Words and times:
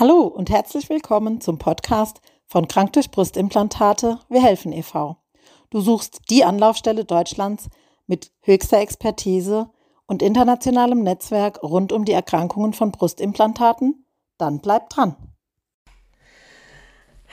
Hallo 0.00 0.22
und 0.22 0.48
herzlich 0.48 0.88
willkommen 0.88 1.42
zum 1.42 1.58
Podcast 1.58 2.22
von 2.46 2.66
Krank 2.66 2.94
durch 2.94 3.10
Brustimplantate 3.10 4.18
Wir 4.30 4.42
helfen 4.42 4.72
e.V. 4.72 5.18
Du 5.68 5.82
suchst 5.82 6.22
die 6.30 6.42
Anlaufstelle 6.42 7.04
Deutschlands 7.04 7.68
mit 8.06 8.32
höchster 8.40 8.78
Expertise 8.78 9.68
und 10.06 10.22
internationalem 10.22 11.02
Netzwerk 11.02 11.62
rund 11.62 11.92
um 11.92 12.06
die 12.06 12.12
Erkrankungen 12.12 12.72
von 12.72 12.92
Brustimplantaten? 12.92 14.06
Dann 14.38 14.62
bleib 14.62 14.88
dran. 14.88 15.16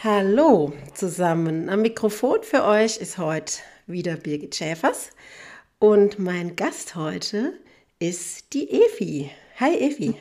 Hallo 0.04 0.74
zusammen. 0.94 1.70
Am 1.70 1.82
Mikrofon 1.82 2.40
für 2.42 2.66
euch 2.66 2.98
ist 2.98 3.18
heute 3.18 3.60
wieder 3.86 4.18
Birgit 4.18 4.56
Schäfers 4.56 5.12
und 5.80 6.20
mein 6.20 6.58
Gast 6.58 6.98
heute 6.98 7.54
ist 8.00 8.52
die 8.52 8.70
Evi. 8.70 9.32
Hi 9.60 9.74
Evi. 9.76 10.14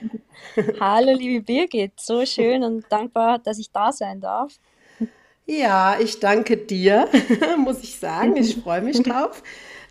Hallo 0.81 1.13
liebe 1.13 1.45
Birgit, 1.45 1.93
so 2.01 2.25
schön 2.25 2.63
und 2.63 2.87
dankbar, 2.91 3.39
dass 3.39 3.59
ich 3.59 3.71
da 3.71 3.93
sein 3.93 4.19
darf. 4.19 4.55
Ja, 5.45 5.99
ich 6.01 6.21
danke 6.21 6.57
dir, 6.57 7.07
muss 7.59 7.83
ich 7.83 7.99
sagen. 7.99 8.35
Ich 8.39 8.57
freue 8.57 8.81
mich 8.81 9.03
drauf, 9.03 9.43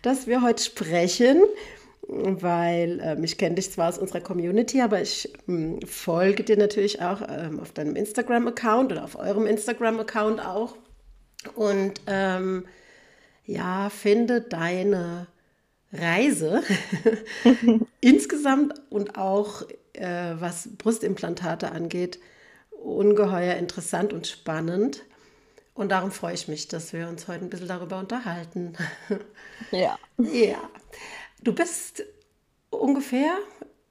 dass 0.02 0.26
wir 0.26 0.42
heute 0.42 0.60
sprechen, 0.64 1.44
weil 2.08 2.98
äh, 2.98 3.24
ich 3.24 3.38
kenne 3.38 3.54
dich 3.54 3.70
zwar 3.70 3.90
aus 3.90 3.98
unserer 3.98 4.20
Community, 4.20 4.80
aber 4.80 5.00
ich 5.00 5.32
äh, 5.46 5.86
folge 5.86 6.42
dir 6.42 6.56
natürlich 6.56 7.00
auch 7.00 7.22
ähm, 7.28 7.60
auf 7.60 7.70
deinem 7.70 7.94
Instagram-Account 7.94 8.90
oder 8.90 9.04
auf 9.04 9.16
eurem 9.16 9.46
Instagram-Account 9.46 10.44
auch. 10.44 10.74
Und 11.54 12.00
ähm, 12.08 12.66
ja, 13.44 13.90
finde 13.90 14.40
deine 14.40 15.28
Reise 15.98 16.62
insgesamt 18.00 18.74
und 18.90 19.18
auch 19.18 19.62
äh, 19.92 20.34
was 20.38 20.68
Brustimplantate 20.76 21.72
angeht, 21.72 22.18
ungeheuer 22.70 23.56
interessant 23.56 24.12
und 24.12 24.26
spannend. 24.26 25.02
Und 25.74 25.90
darum 25.90 26.10
freue 26.10 26.34
ich 26.34 26.48
mich, 26.48 26.68
dass 26.68 26.92
wir 26.92 27.06
uns 27.08 27.28
heute 27.28 27.44
ein 27.44 27.50
bisschen 27.50 27.68
darüber 27.68 27.98
unterhalten. 27.98 28.74
Ja. 29.70 29.98
Ja. 30.18 30.58
Du 31.42 31.54
bist 31.54 32.04
ungefähr, 32.68 33.38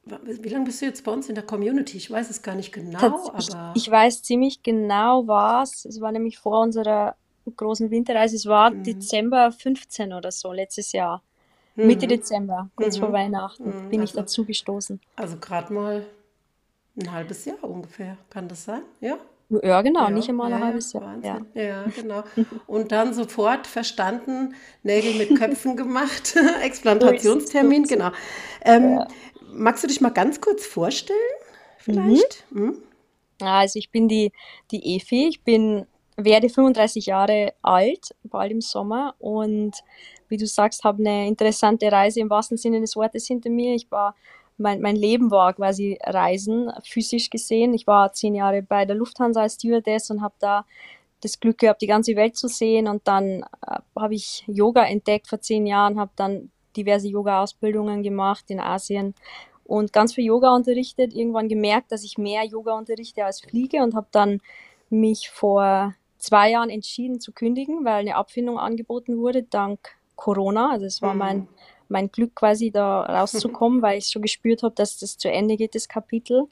wie 0.04 0.50
lange 0.50 0.66
bist 0.66 0.80
du 0.80 0.86
jetzt 0.86 1.04
bei 1.04 1.12
uns 1.12 1.28
in 1.28 1.34
der 1.34 1.44
Community? 1.44 1.98
Ich 1.98 2.12
weiß 2.12 2.30
es 2.30 2.44
gar 2.44 2.54
nicht 2.54 2.72
genau, 2.72 3.30
aber. 3.30 3.74
Ich, 3.76 3.90
weiß 3.90 4.22
ziemlich 4.22 4.62
genau 4.62 5.28
was. 5.28 5.86
Es 5.86 6.00
war 6.02 6.12
nämlich 6.12 6.38
vor 6.38 6.62
unserer 6.62 7.16
großen 7.56 7.90
Winterreise. 7.90 8.36
Es 8.36 8.46
war 8.46 8.70
mhm. 8.70 8.84
Dezember 8.84 9.52
15 9.52 10.14
oder 10.14 10.32
so, 10.32 10.54
letztes 10.54 10.92
Jahr. 10.92 11.24
Mhm. 11.76 11.88
Mitte 11.88 12.08
Dezember, 12.08 12.70
kurz 12.76 12.98
mhm. 12.98 13.02
vor 13.02 13.14
Weihnachten, 13.14 13.66
mhm. 13.66 13.90
bin 13.90 14.02
also, 14.02 14.12
ich 14.12 14.16
dazu 14.16 14.46
gestoßen. 14.46 15.00
Also 15.16 15.38
gerade 15.38 15.74
mal 15.74 16.06
ein 17.00 17.12
halbes 17.12 17.46
Jahr 17.46 17.64
ungefähr, 17.64 18.18
kann 18.30 18.48
das 18.48 18.64
sein? 18.64 18.82
Ja? 19.02 19.18
Ja, 19.50 19.82
genau, 19.82 20.06
ja, 20.06 20.10
nicht 20.10 20.28
einmal 20.28 20.52
ein 20.52 20.60
ja, 20.60 20.66
halbes 20.66 20.94
Jahr. 20.94 21.18
Ja. 21.22 21.40
ja, 21.54 21.86
genau. 21.96 22.24
Und 22.68 22.92
dann 22.92 23.14
sofort 23.14 23.68
verstanden, 23.68 24.56
Nägel 24.82 25.14
mit 25.16 25.36
Köpfen 25.40 25.76
gemacht, 25.76 26.36
Explantationstermin, 26.64 27.84
genau. 27.84 28.10
Ähm, 28.64 29.04
magst 29.52 29.84
du 29.84 29.88
dich 29.88 30.02
mal 30.02 30.10
ganz 30.10 30.42
kurz 30.42 30.66
vorstellen, 30.66 31.20
vielleicht? 31.78 32.46
Mhm. 32.50 32.64
Mhm. 32.64 32.84
Also 33.42 33.78
ich 33.78 33.92
bin 33.92 34.08
die, 34.08 34.32
die 34.72 34.96
Efi, 34.96 35.28
ich 35.28 35.44
bin, 35.44 35.86
werde 36.18 36.50
35 36.50 37.08
Jahre 37.08 37.54
alt, 37.62 38.16
bald 38.24 38.52
im 38.52 38.62
Sommer 38.62 39.16
und 39.20 39.76
wie 40.30 40.38
du 40.38 40.48
sagst, 40.48 40.84
habe 40.84 41.00
eine 41.00 41.28
interessante 41.28 41.92
Reise 41.92 42.20
im 42.20 42.30
wahrsten 42.30 42.58
Sinne 42.58 42.82
des 42.82 42.96
Wortes 42.96 43.28
hinter 43.28 43.50
mir. 43.50 43.74
Ich 43.76 43.90
war 43.92 44.16
mein, 44.58 44.82
mein 44.82 44.96
Leben 44.96 45.32
war 45.32 45.54
quasi 45.54 45.98
Reisen, 46.04 46.72
physisch 46.84 47.30
gesehen. 47.30 47.74
Ich 47.74 47.88
war 47.88 48.14
zehn 48.14 48.36
Jahre 48.36 48.62
bei 48.62 48.86
der 48.86 48.96
Lufthansa 48.96 49.42
als 49.42 49.56
Stewardess 49.56 50.12
und 50.12 50.22
habe 50.22 50.36
da 50.40 50.66
das 51.22 51.40
Glück 51.40 51.58
gehabt, 51.58 51.82
die 51.82 51.88
ganze 51.88 52.16
Welt 52.16 52.38
zu 52.38 52.48
sehen. 52.48 52.88
Und 52.88 53.08
dann 53.08 53.44
äh, 53.68 53.80
habe 54.00 54.16
ich 54.16 54.44
Yoga 54.48 54.86
entdeckt 54.86 55.28
vor 55.28 55.42
zehn 55.42 55.66
Jahren, 55.66 56.00
habe 56.00 56.12
dann 56.16 56.52
diverse 56.78 57.08
Yoga-Ausbildungen 57.08 58.04
gemacht 58.04 58.46
in 58.50 58.60
Asien 58.60 59.16
und 59.64 59.94
ganz 59.94 60.14
viel 60.14 60.26
Yoga 60.26 60.56
unterrichtet. 60.56 61.14
Irgendwann 61.14 61.50
gemerkt, 61.50 61.92
dass 61.92 62.04
ich 62.04 62.18
mehr 62.18 62.44
Yoga 62.44 62.74
unterrichte 62.74 63.26
als 63.26 63.42
fliege 63.42 63.82
und 63.82 63.96
habe 63.96 64.08
dann 64.12 64.42
mich 64.90 65.30
vor 65.30 65.96
zwei 66.18 66.52
Jahren 66.52 66.70
entschieden 66.70 67.20
zu 67.20 67.32
kündigen, 67.32 67.84
weil 67.86 68.02
eine 68.02 68.16
Abfindung 68.16 68.60
angeboten 68.60 69.18
wurde, 69.18 69.44
dank 69.44 69.96
Corona. 70.16 70.72
Also 70.72 70.86
es 70.86 71.02
war 71.02 71.14
mhm. 71.14 71.20
mein 71.20 71.48
mein 71.88 72.12
Glück 72.12 72.36
quasi 72.36 72.72
da 72.72 73.02
rauszukommen, 73.04 73.82
weil 73.82 73.98
ich 73.98 74.08
schon 74.08 74.22
gespürt 74.22 74.64
habe, 74.64 74.76
dass 74.76 74.98
das 74.98 75.18
zu 75.18 75.32
Ende 75.32 75.58
geht, 75.58 75.76
das 75.76 75.88
Kapitel. 75.88 76.48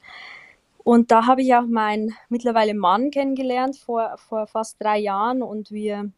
Und 0.78 1.10
da 1.10 1.26
habe 1.26 1.42
ich 1.42 1.54
auch 1.54 1.66
meinen 1.66 2.14
mittlerweile 2.28 2.74
Mann 2.74 3.10
kennengelernt 3.10 3.76
vor, 3.76 4.16
vor 4.18 4.46
fast 4.46 4.80
drei 4.82 4.98
Jahren 4.98 5.42
und 5.42 5.70
wir 5.70 6.12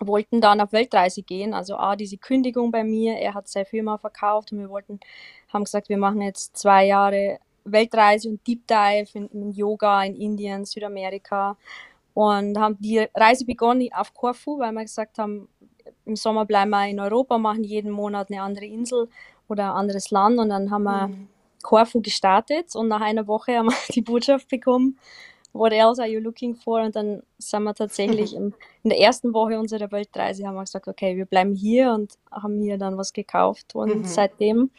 wollten 0.00 0.40
dann 0.40 0.60
auf 0.60 0.72
Weltreise 0.72 1.22
gehen. 1.22 1.54
Also 1.54 1.76
A, 1.76 1.94
diese 1.96 2.18
Kündigung 2.18 2.70
bei 2.70 2.82
mir, 2.82 3.14
er 3.14 3.34
hat 3.34 3.48
seine 3.48 3.64
Firma 3.64 3.96
verkauft 3.96 4.52
und 4.52 4.58
wir 4.58 4.68
wollten, 4.68 4.98
haben 5.52 5.64
gesagt, 5.64 5.88
wir 5.88 5.98
machen 5.98 6.20
jetzt 6.20 6.56
zwei 6.56 6.86
Jahre 6.86 7.38
Weltreise 7.64 8.28
und 8.28 8.46
Deep 8.46 8.66
Dive 8.66 9.08
in, 9.14 9.28
in 9.28 9.52
Yoga 9.52 10.02
in 10.04 10.16
Indien, 10.16 10.64
Südamerika 10.64 11.56
und 12.12 12.58
haben 12.58 12.76
die 12.80 13.06
Reise 13.14 13.44
begonnen 13.44 13.88
auf 13.94 14.12
Korfu, 14.14 14.58
weil 14.58 14.72
wir 14.72 14.82
gesagt 14.82 15.18
haben, 15.18 15.48
im 16.06 16.16
Sommer 16.16 16.46
bleiben 16.46 16.70
wir 16.70 16.88
in 16.88 17.00
Europa, 17.00 17.36
machen 17.36 17.64
jeden 17.64 17.90
Monat 17.90 18.30
eine 18.30 18.42
andere 18.42 18.64
Insel 18.64 19.08
oder 19.48 19.70
ein 19.70 19.76
anderes 19.76 20.10
Land 20.10 20.38
und 20.38 20.48
dann 20.48 20.70
haben 20.70 20.84
wir 20.84 21.08
mhm. 21.08 21.28
Korfu 21.62 22.00
gestartet 22.00 22.74
und 22.74 22.88
nach 22.88 23.00
einer 23.00 23.26
Woche 23.26 23.56
haben 23.56 23.68
wir 23.68 23.76
die 23.94 24.02
Botschaft 24.02 24.48
bekommen, 24.48 24.98
what 25.52 25.72
else 25.72 26.00
are 26.00 26.10
you 26.10 26.20
looking 26.20 26.54
for? 26.54 26.80
Und 26.82 26.94
dann 26.96 27.22
sind 27.38 27.64
wir 27.64 27.74
tatsächlich 27.74 28.34
in, 28.36 28.54
in 28.82 28.90
der 28.90 29.00
ersten 29.00 29.34
Woche 29.34 29.58
unserer 29.58 29.90
Weltreise 29.90 30.46
haben 30.46 30.54
wir 30.54 30.62
gesagt, 30.62 30.88
okay, 30.88 31.16
wir 31.16 31.26
bleiben 31.26 31.54
hier 31.54 31.92
und 31.92 32.14
haben 32.30 32.60
hier 32.60 32.78
dann 32.78 32.96
was 32.96 33.12
gekauft 33.12 33.74
und 33.74 33.96
mhm. 33.96 34.04
seitdem 34.04 34.70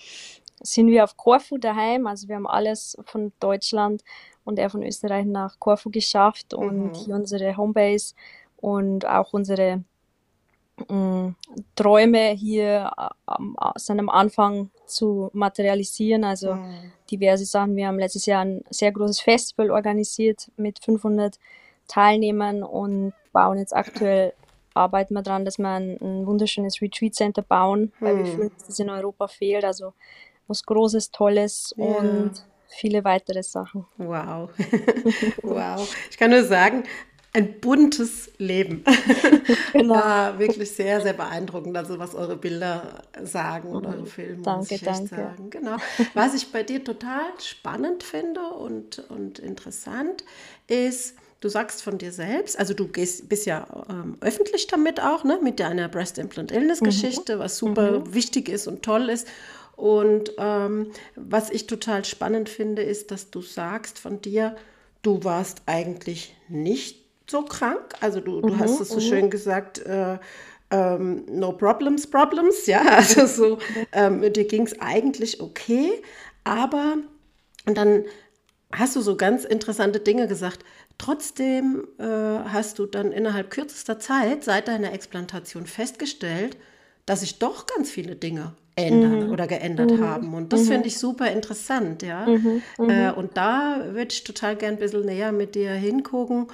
sind 0.62 0.88
wir 0.88 1.04
auf 1.04 1.18
Korfu 1.18 1.58
daheim, 1.58 2.08
also 2.08 2.28
wir 2.28 2.36
haben 2.36 2.48
alles 2.48 2.98
von 3.06 3.32
Deutschland 3.40 4.04
und 4.44 4.58
er 4.58 4.70
von 4.70 4.82
Österreich 4.82 5.26
nach 5.26 5.60
Korfu 5.60 5.92
geschafft 5.92 6.54
und 6.54 6.88
mhm. 6.88 6.94
hier 6.94 7.16
unsere 7.16 7.58
Homebase 7.58 8.16
und 8.56 9.06
auch 9.06 9.34
unsere 9.34 9.84
Mm, 10.90 11.30
Träume 11.76 12.30
hier 12.32 12.92
am, 13.26 13.56
am 13.58 14.10
Anfang 14.10 14.70
zu 14.86 15.30
materialisieren. 15.34 16.24
Also 16.24 16.56
mhm. 16.56 16.92
diverse 17.10 17.46
Sachen. 17.46 17.76
Wir 17.76 17.88
haben 17.88 18.00
letztes 18.00 18.26
Jahr 18.26 18.46
ein 18.46 18.64
sehr 18.70 18.92
großes 18.92 19.20
Festival 19.20 19.72
organisiert 19.72 20.52
mit 20.56 20.80
500 20.84 21.40
Teilnehmern 21.88 22.64
und 22.64 23.14
bauen 23.32 23.58
jetzt 23.58 23.76
aktuell, 23.76 24.34
arbeiten 24.74 25.14
wir 25.14 25.24
daran, 25.24 25.46
dass 25.46 25.58
wir 25.58 25.70
ein, 25.70 25.98
ein 26.02 26.28
wunderschönes 26.28 26.82
Retreat 26.82 27.16
Center 27.16 27.42
bauen, 27.42 27.92
weil 28.00 28.16
mhm. 28.16 28.20
wir 28.20 28.26
fühlen, 28.26 28.52
dass 28.58 28.68
das 28.68 28.80
in 28.80 28.90
Europa 28.90 29.28
fehlt. 29.28 29.66
Also 29.66 29.94
was 30.48 30.64
Großes, 30.64 31.12
Tolles 31.12 31.74
ja. 31.78 31.86
und 31.86 32.46
viele 32.68 33.04
weitere 33.04 33.44
Sachen. 33.44 33.86
Wow. 33.98 34.50
wow. 35.42 35.96
Ich 36.10 36.18
kann 36.18 36.32
nur 36.32 36.44
sagen, 36.44 36.84
ein 37.38 37.60
buntes 37.60 38.32
Leben. 38.38 38.84
Genau. 39.74 39.96
War 39.96 40.40
wirklich 40.40 40.72
sehr, 40.72 41.02
sehr 41.02 41.14
beeindruckend, 41.14 41.78
also 41.78 42.00
was 42.00 42.16
eure 42.16 42.36
Bilder 42.36 43.04
sagen 43.24 43.70
und 43.70 43.86
eure 43.86 44.06
Filme. 44.06 44.42
Danke, 44.42 44.80
danke. 44.84 45.16
Sagen. 45.16 45.50
Genau. 45.50 45.78
Was 46.14 46.34
ich 46.34 46.52
bei 46.52 46.64
dir 46.64 46.84
total 46.84 47.26
spannend 47.40 48.04
finde 48.04 48.42
und, 48.42 49.00
und 49.10 49.40
interessant 49.40 50.24
ist, 50.68 51.16
du 51.42 51.50
sagst 51.50 51.84
von 51.84 51.98
dir 51.98 52.12
selbst, 52.12 52.58
also 52.58 52.74
du 52.74 52.88
gehst, 52.88 53.30
bist 53.30 53.46
ja 53.46 53.86
ähm, 53.90 54.18
öffentlich 54.20 54.68
damit 54.68 55.02
auch, 55.02 55.24
ne, 55.24 55.40
mit 55.42 55.60
deiner 55.60 55.88
Breast 55.88 56.18
Implant 56.18 56.52
Illness 56.52 56.80
Geschichte, 56.80 57.36
mhm. 57.36 57.40
was 57.40 57.58
super 57.58 58.00
mhm. 58.00 58.14
wichtig 58.14 58.50
ist 58.50 58.68
und 58.68 58.84
toll 58.84 59.10
ist. 59.10 59.28
Und 59.76 60.32
ähm, 60.40 60.92
was 61.16 61.52
ich 61.52 61.68
total 61.68 62.04
spannend 62.04 62.50
finde, 62.50 62.82
ist, 62.82 63.12
dass 63.12 63.30
du 63.30 63.42
sagst 63.42 64.00
von 64.00 64.22
dir, 64.22 64.56
du 65.04 65.24
warst 65.24 65.62
eigentlich 65.68 66.36
nicht 66.50 67.07
so 67.30 67.44
krank. 67.44 67.94
Also 68.02 68.20
du, 68.20 68.42
du 68.42 68.54
mhm, 68.54 68.60
hast 68.60 68.80
es 68.80 68.90
so 68.90 68.96
mhm. 68.96 69.02
schön 69.02 69.30
gesagt, 69.30 69.80
äh, 69.80 70.18
ähm, 70.70 71.26
no 71.30 71.54
problems, 71.54 72.08
problems, 72.08 72.66
ja. 72.66 72.82
Also 72.86 73.26
so, 73.26 73.58
ähm, 73.94 74.22
dir 74.34 74.46
ging 74.46 74.66
es 74.66 74.80
eigentlich 74.82 75.42
okay, 75.42 76.02
aber 76.44 76.98
und 77.66 77.78
dann 77.78 78.06
hast 78.72 78.96
du 78.96 79.02
so 79.02 79.16
ganz 79.16 79.46
interessante 79.46 80.00
Dinge 80.00 80.28
gesagt. 80.28 80.64
Trotzdem 80.98 81.88
äh, 82.00 82.04
hast 82.06 82.80
du 82.80 82.86
dann 82.86 83.12
innerhalb 83.12 83.52
kürzester 83.52 84.00
Zeit 84.00 84.44
seit 84.44 84.68
deiner 84.68 84.94
Explantation 84.94 85.68
festgestellt, 85.68 86.58
dass 87.06 87.22
sich 87.22 87.40
doch 87.40 87.66
ganz 87.68 87.92
viele 87.92 88.16
Dinge 88.16 88.54
ändern 88.76 89.28
mhm. 89.28 89.32
oder 89.32 89.48
geändert 89.48 89.92
mhm. 89.92 90.02
haben. 90.02 90.34
Und 90.34 90.54
das 90.54 90.64
mhm. 90.64 90.68
finde 90.68 90.88
ich 90.88 90.98
super 91.00 91.32
interessant, 91.32 92.04
ja. 92.04 92.26
Mhm. 92.26 92.62
Mhm. 92.78 92.90
Äh, 92.90 93.12
und 93.12 93.36
da 93.36 93.82
würde 93.92 94.12
ich 94.12 94.24
total 94.24 94.56
gern 94.56 94.76
ein 94.76 94.80
bisschen 94.80 95.06
näher 95.06 95.32
mit 95.32 95.56
dir 95.56 95.72
hingucken. 95.72 96.48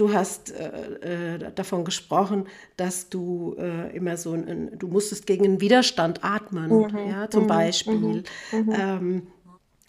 Du 0.00 0.14
hast 0.14 0.50
äh, 0.52 1.34
äh, 1.34 1.52
davon 1.54 1.84
gesprochen, 1.84 2.46
dass 2.78 3.10
du 3.10 3.54
äh, 3.58 3.94
immer 3.94 4.16
so 4.16 4.32
ein, 4.32 4.70
du 4.78 4.88
musstest 4.88 5.26
gegen 5.26 5.44
einen 5.44 5.60
Widerstand 5.60 6.24
atmen, 6.24 6.86
mhm. 6.90 7.06
ja, 7.06 7.28
zum 7.28 7.42
mhm. 7.44 7.48
Beispiel. 7.48 8.24
Mhm. 8.50 8.58
mhm. 8.58 8.72
Ähm, 8.78 9.22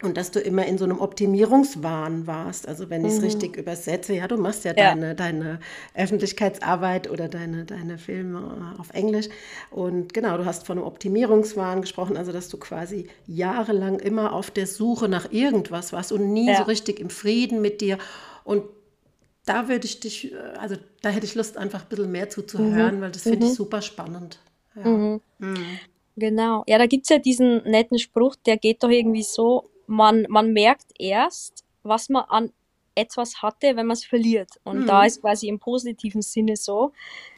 Und 0.03 0.17
dass 0.17 0.31
du 0.31 0.39
immer 0.39 0.65
in 0.65 0.77
so 0.79 0.83
einem 0.85 0.99
Optimierungswahn 0.99 2.25
warst. 2.27 2.67
Also 2.67 2.89
wenn 2.89 3.05
ich 3.05 3.13
es 3.13 3.19
Mhm. 3.19 3.25
richtig 3.25 3.55
übersetze, 3.57 4.13
ja, 4.15 4.27
du 4.27 4.37
machst 4.37 4.65
ja 4.65 4.73
Ja. 4.75 4.95
deine, 4.95 5.15
deine 5.15 5.59
Öffentlichkeitsarbeit 5.93 7.09
oder 7.09 7.29
deine, 7.29 7.65
deine 7.65 7.97
Filme 7.97 8.75
auf 8.79 8.89
Englisch. 8.93 9.29
Und 9.69 10.13
genau, 10.13 10.37
du 10.37 10.45
hast 10.45 10.65
von 10.65 10.77
einem 10.77 10.87
Optimierungswahn 10.87 11.81
gesprochen, 11.81 12.17
also 12.17 12.31
dass 12.33 12.49
du 12.49 12.57
quasi 12.57 13.07
jahrelang 13.27 13.99
immer 13.99 14.33
auf 14.33 14.51
der 14.51 14.67
Suche 14.67 15.07
nach 15.07 15.31
irgendwas 15.31 15.93
warst 15.93 16.11
und 16.11 16.33
nie 16.33 16.53
so 16.55 16.63
Ja. 16.63 16.65
richtig 16.65 16.99
im 16.99 17.09
Frieden 17.11 17.61
mit 17.61 17.79
dir. 17.79 17.97
Und 18.43 18.63
da 19.53 19.67
würde 19.67 19.85
ich 19.85 19.99
dich, 19.99 20.31
äh, 20.31 20.35
also 20.57 20.75
da 21.01 21.09
hätte 21.09 21.25
ich 21.25 21.35
Lust, 21.35 21.57
einfach 21.57 21.83
ein 21.83 21.89
bisschen 21.89 22.11
mehr 22.11 22.29
zuzuhören, 22.29 23.01
weil 23.01 23.11
das 23.11 23.23
finde 23.23 23.45
ich 23.45 23.51
Mhm. 23.51 23.55
super 23.55 23.81
spannend. 23.81 24.39
Ja. 24.75 24.87
Mhm. 24.87 25.21
Mhm. 25.39 25.79
Genau. 26.17 26.63
Ja, 26.67 26.77
da 26.77 26.85
gibt 26.85 27.03
es 27.05 27.09
ja 27.09 27.17
diesen 27.17 27.63
netten 27.63 27.97
Spruch, 27.99 28.35
der 28.45 28.57
geht 28.57 28.83
doch 28.83 28.89
irgendwie 28.89 29.23
so, 29.23 29.69
man, 29.87 30.25
man 30.29 30.51
merkt 30.53 30.87
erst, 30.99 31.63
was 31.83 32.09
man 32.09 32.23
an 32.25 32.51
etwas 32.95 33.41
hatte, 33.41 33.75
wenn 33.77 33.85
man 33.87 33.95
es 33.95 34.03
verliert. 34.03 34.49
Und 34.63 34.85
da 34.87 35.01
Mhm. 35.01 35.07
ist 35.07 35.21
quasi 35.21 35.47
im 35.47 35.59
positiven 35.59 36.21
Sinne 36.21 36.55
so, 36.57 36.91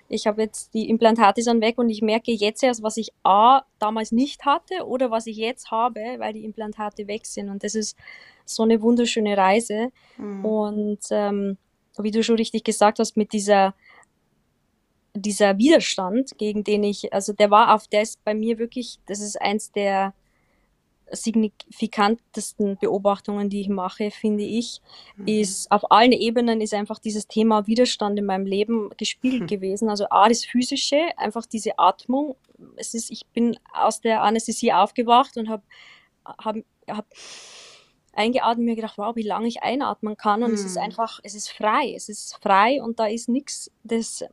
ich 0.10 0.28
habe 0.28 0.42
jetzt 0.42 0.74
die 0.74 0.90
Implantate 0.90 1.42
sind 1.42 1.62
weg 1.62 1.78
und 1.78 1.90
ich 1.90 2.02
merke 2.02 2.32
jetzt 2.32 2.62
erst, 2.64 2.84
was 2.84 2.98
ich 2.98 3.12
A 3.24 3.62
damals 3.80 4.12
nicht 4.12 4.46
hatte 4.46 4.86
oder 4.86 5.10
was 5.12 5.28
ich 5.28 5.38
jetzt 5.38 5.72
habe, 5.72 6.00
weil 6.18 6.34
die 6.34 6.44
Implantate 6.44 7.08
weg 7.08 7.26
sind. 7.26 7.50
Und 7.50 7.64
das 7.64 7.74
ist 7.76 7.96
so 8.46 8.64
eine 8.64 8.82
wunderschöne 8.82 9.38
Reise. 9.38 9.92
Mhm. 10.18 10.46
Und 10.46 11.00
ähm, 11.12 11.58
wie 12.00 12.12
du 12.12 12.24
schon 12.24 12.36
richtig 12.38 12.64
gesagt 12.64 13.00
hast, 13.00 13.18
mit 13.18 13.34
dieser, 13.34 13.76
dieser 15.16 15.58
Widerstand, 15.58 16.38
gegen 16.38 16.64
den 16.64 16.84
ich, 16.84 17.14
also 17.14 17.34
der 17.34 17.52
war 17.52 17.76
auf, 17.76 17.88
der 17.88 18.02
ist 18.02 18.24
bei 18.24 18.34
mir 18.34 18.58
wirklich, 18.58 19.00
das 19.06 19.20
ist 19.20 19.40
eins 19.40 19.72
der 19.72 20.14
signifikantesten 21.12 22.78
Beobachtungen, 22.78 23.50
die 23.50 23.62
ich 23.62 23.70
mache, 23.70 24.10
finde 24.12 24.44
ich, 24.44 24.82
Mhm. 25.18 25.28
ist 25.28 25.72
auf 25.72 25.92
allen 25.92 26.12
Ebenen 26.12 26.62
ist 26.62 26.74
einfach 26.74 27.00
dieses 27.00 27.28
Thema 27.28 27.68
Widerstand 27.68 28.18
in 28.18 28.26
meinem 28.26 28.46
Leben 28.46 28.90
gespiegelt 28.98 29.42
Hm. 29.42 29.48
gewesen. 29.48 29.90
Also 29.90 30.08
A, 30.10 30.28
das 30.28 30.44
Physische, 30.46 30.98
einfach 31.18 31.46
diese 31.46 31.78
Atmung. 31.78 32.36
Es 32.78 32.94
ist, 32.94 33.12
ich 33.12 33.26
bin 33.28 33.58
aus 33.74 34.02
der 34.02 34.24
Anästhesie 34.24 34.74
aufgewacht 34.74 35.38
und 35.38 35.50
habe 35.50 35.64
hab, 36.26 36.58
hab 36.90 37.06
eingeatmet 38.14 38.60
und 38.60 38.66
mir 38.66 38.76
gedacht, 38.76 38.98
wow, 38.98 39.16
wie 39.16 39.24
lange 39.24 39.48
ich 39.48 39.64
einatmen 39.64 40.18
kann. 40.18 40.44
Und 40.44 40.54
es 40.54 40.66
ist 40.66 40.78
Hm. 40.78 40.84
einfach, 40.86 41.20
es 41.24 41.36
ist 41.36 41.50
frei. 41.50 41.94
Es 41.96 42.10
ist 42.10 42.38
frei 42.42 42.82
und 42.82 43.00
da 43.00 43.06
ist 43.08 43.30
nichts, 43.30 43.72
das 43.84 44.24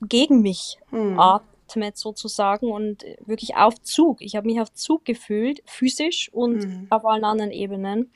gegen 0.00 0.40
mich 0.42 0.78
Mhm. 0.90 1.18
atmet 1.18 1.96
sozusagen 1.96 2.70
und 2.72 3.04
wirklich 3.26 3.56
auf 3.56 3.80
Zug. 3.82 4.22
Ich 4.22 4.36
habe 4.36 4.46
mich 4.46 4.60
auf 4.60 4.72
Zug 4.72 5.04
gefühlt, 5.04 5.62
physisch 5.66 6.30
und 6.32 6.64
Mhm. 6.66 6.86
auf 6.90 7.04
allen 7.04 7.24
anderen 7.24 7.50
Ebenen. 7.52 8.12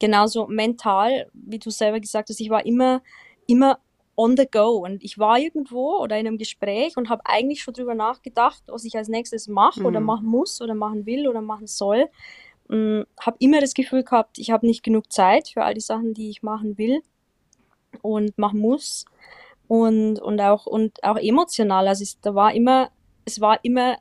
Genauso 0.00 0.46
mental, 0.46 1.28
wie 1.32 1.58
du 1.58 1.70
selber 1.70 2.00
gesagt 2.00 2.28
hast, 2.28 2.40
ich 2.40 2.50
war 2.50 2.64
immer, 2.66 3.02
immer 3.46 3.78
on 4.16 4.36
the 4.36 4.46
go 4.50 4.84
und 4.84 5.02
ich 5.04 5.18
war 5.18 5.38
irgendwo 5.38 5.98
oder 5.98 6.18
in 6.18 6.26
einem 6.26 6.38
Gespräch 6.38 6.96
und 6.96 7.08
habe 7.08 7.22
eigentlich 7.24 7.62
schon 7.62 7.74
drüber 7.74 7.94
nachgedacht, 7.94 8.62
was 8.66 8.84
ich 8.84 8.96
als 8.96 9.08
nächstes 9.08 9.46
mache 9.48 9.86
oder 9.86 10.00
Mhm. 10.00 10.06
machen 10.06 10.26
muss 10.26 10.60
oder 10.60 10.74
machen 10.74 11.06
will 11.06 11.28
oder 11.28 11.40
machen 11.40 11.66
soll. 11.68 12.08
Mm, 12.68 13.02
habe 13.18 13.36
immer 13.40 13.60
das 13.60 13.74
Gefühl 13.74 14.04
gehabt, 14.04 14.38
ich 14.38 14.50
habe 14.50 14.66
nicht 14.66 14.82
genug 14.82 15.10
Zeit 15.12 15.48
für 15.48 15.64
all 15.64 15.74
die 15.74 15.80
Sachen, 15.80 16.14
die 16.14 16.30
ich 16.30 16.42
machen 16.42 16.76
will 16.78 17.02
und 18.02 18.36
machen 18.38 18.60
muss 18.60 19.06
und, 19.68 20.20
und 20.20 20.40
auch 20.40 20.66
und 20.66 21.02
auch 21.02 21.16
emotional. 21.16 21.88
Also 21.88 22.02
es, 22.02 22.20
da 22.20 22.34
war 22.34 22.52
immer, 22.54 22.90
es 23.24 23.40
war 23.40 23.58
immer, 23.64 23.96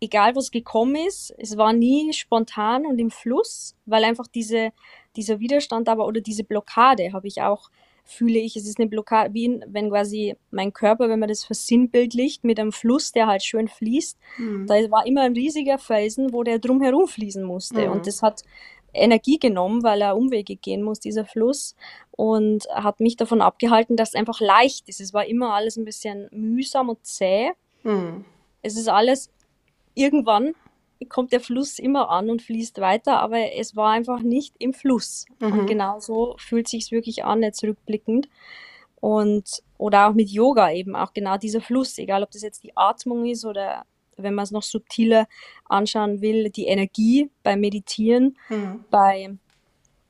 egal 0.00 0.34
was 0.36 0.50
gekommen 0.50 0.96
ist, 0.96 1.34
es 1.38 1.56
war 1.56 1.72
nie 1.72 2.12
spontan 2.14 2.86
und 2.86 2.98
im 2.98 3.10
Fluss, 3.10 3.76
weil 3.84 4.04
einfach 4.04 4.26
diese, 4.26 4.72
dieser 5.16 5.40
Widerstand 5.40 5.88
aber 5.88 6.06
oder 6.06 6.22
diese 6.22 6.44
Blockade 6.44 7.12
habe 7.12 7.28
ich 7.28 7.42
auch, 7.42 7.70
fühle 8.10 8.38
ich, 8.38 8.56
es 8.56 8.66
ist 8.66 8.78
eine 8.78 8.88
Blockade, 8.88 9.32
wie 9.34 9.60
wenn 9.66 9.90
quasi 9.90 10.36
mein 10.50 10.72
Körper, 10.72 11.08
wenn 11.08 11.18
man 11.20 11.28
das 11.28 11.44
versinnbildlicht 11.44 12.44
mit 12.44 12.58
einem 12.58 12.72
Fluss, 12.72 13.12
der 13.12 13.26
halt 13.26 13.42
schön 13.42 13.68
fließt, 13.68 14.18
Mhm. 14.38 14.66
da 14.66 14.74
war 14.90 15.06
immer 15.06 15.22
ein 15.22 15.32
riesiger 15.34 15.78
Felsen, 15.78 16.32
wo 16.32 16.42
der 16.42 16.58
drumherum 16.58 17.06
fließen 17.08 17.44
musste. 17.44 17.86
Mhm. 17.86 17.92
Und 17.92 18.06
das 18.06 18.22
hat 18.22 18.42
Energie 18.92 19.38
genommen, 19.38 19.82
weil 19.82 20.02
er 20.02 20.16
Umwege 20.16 20.56
gehen 20.56 20.82
muss, 20.82 20.98
dieser 21.00 21.24
Fluss. 21.24 21.76
Und 22.10 22.66
hat 22.74 23.00
mich 23.00 23.16
davon 23.16 23.40
abgehalten, 23.40 23.96
dass 23.96 24.10
es 24.10 24.14
einfach 24.14 24.40
leicht 24.40 24.88
ist. 24.88 25.00
Es 25.00 25.14
war 25.14 25.26
immer 25.26 25.54
alles 25.54 25.76
ein 25.76 25.84
bisschen 25.84 26.28
mühsam 26.32 26.88
und 26.88 27.04
zäh. 27.06 27.52
Mhm. 27.84 28.24
Es 28.62 28.76
ist 28.76 28.88
alles, 28.88 29.30
irgendwann 29.94 30.54
kommt 31.08 31.32
der 31.32 31.40
Fluss 31.40 31.78
immer 31.78 32.10
an 32.10 32.28
und 32.30 32.42
fließt 32.42 32.78
weiter, 32.80 33.20
aber 33.20 33.54
es 33.54 33.74
war 33.74 33.92
einfach 33.92 34.20
nicht 34.20 34.54
im 34.58 34.72
Fluss. 34.74 35.24
Mhm. 35.40 35.52
Und 35.52 35.66
genau 35.66 35.98
so 36.00 36.34
fühlt 36.38 36.68
sich 36.68 36.90
wirklich 36.90 37.24
an, 37.24 37.42
jetzt 37.42 37.62
rückblickend. 37.62 38.28
Und, 39.00 39.62
oder 39.78 40.08
auch 40.08 40.14
mit 40.14 40.28
Yoga 40.28 40.70
eben, 40.72 40.94
auch 40.94 41.14
genau 41.14 41.38
dieser 41.38 41.62
Fluss, 41.62 41.96
egal 41.98 42.22
ob 42.22 42.30
das 42.32 42.42
jetzt 42.42 42.62
die 42.64 42.76
Atmung 42.76 43.24
ist 43.26 43.44
oder 43.46 43.84
wenn 44.18 44.34
man 44.34 44.42
es 44.42 44.50
noch 44.50 44.62
subtiler 44.62 45.26
anschauen 45.64 46.20
will, 46.20 46.50
die 46.50 46.66
Energie 46.66 47.30
beim 47.42 47.60
Meditieren, 47.60 48.36
Mhm. 48.50 48.84
bei 48.90 49.30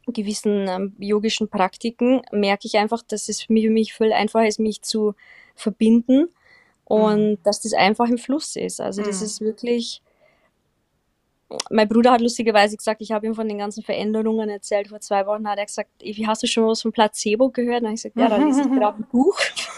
gewissen 0.09 0.67
ähm, 0.67 0.97
yogischen 0.99 1.49
Praktiken, 1.49 2.23
merke 2.33 2.67
ich 2.67 2.77
einfach, 2.79 3.03
dass 3.03 3.29
es 3.29 3.43
für 3.43 3.53
mich, 3.53 3.67
für 3.67 3.71
mich 3.71 3.95
viel 3.95 4.13
einfacher 4.13 4.49
ist, 4.49 4.59
mich 4.59 4.83
zu 4.83 5.15
verbinden 5.55 6.29
und 6.85 7.39
dass 7.45 7.61
das 7.61 7.75
einfach 7.75 8.09
im 8.09 8.19
Fluss 8.19 8.57
ist. 8.57 8.81
Also 8.81 9.03
das 9.03 9.21
Mhm. 9.21 9.27
ist 9.27 9.41
wirklich, 9.41 10.03
mein 11.71 11.89
Bruder 11.89 12.13
hat 12.13 12.21
lustigerweise 12.21 12.77
gesagt, 12.77 13.03
ich 13.03 13.11
habe 13.13 13.27
ihm 13.27 13.35
von 13.35 13.49
den 13.49 13.59
ganzen 13.59 13.83
Veränderungen 13.83 14.49
erzählt. 14.49 14.89
Vor 14.89 15.01
zwei 15.01 15.27
Wochen 15.27 15.49
hat 15.49 15.59
er 15.59 15.67
gesagt, 15.67 15.91
Evi, 16.03 16.23
hast 16.23 16.43
du 16.43 16.47
schon 16.47 16.67
was 16.67 16.83
von 16.83 16.93
Placebo 16.93 17.51
gehört? 17.51 17.83
Und 17.83 17.89
ich 17.89 18.03
gesagt, 18.03 18.17
ja, 18.17 18.29
da 18.29 18.37
lese 18.37 18.63
ich 18.63 18.69
gerade 18.71 18.99
ein 18.99 19.07
Buch. 19.11 19.37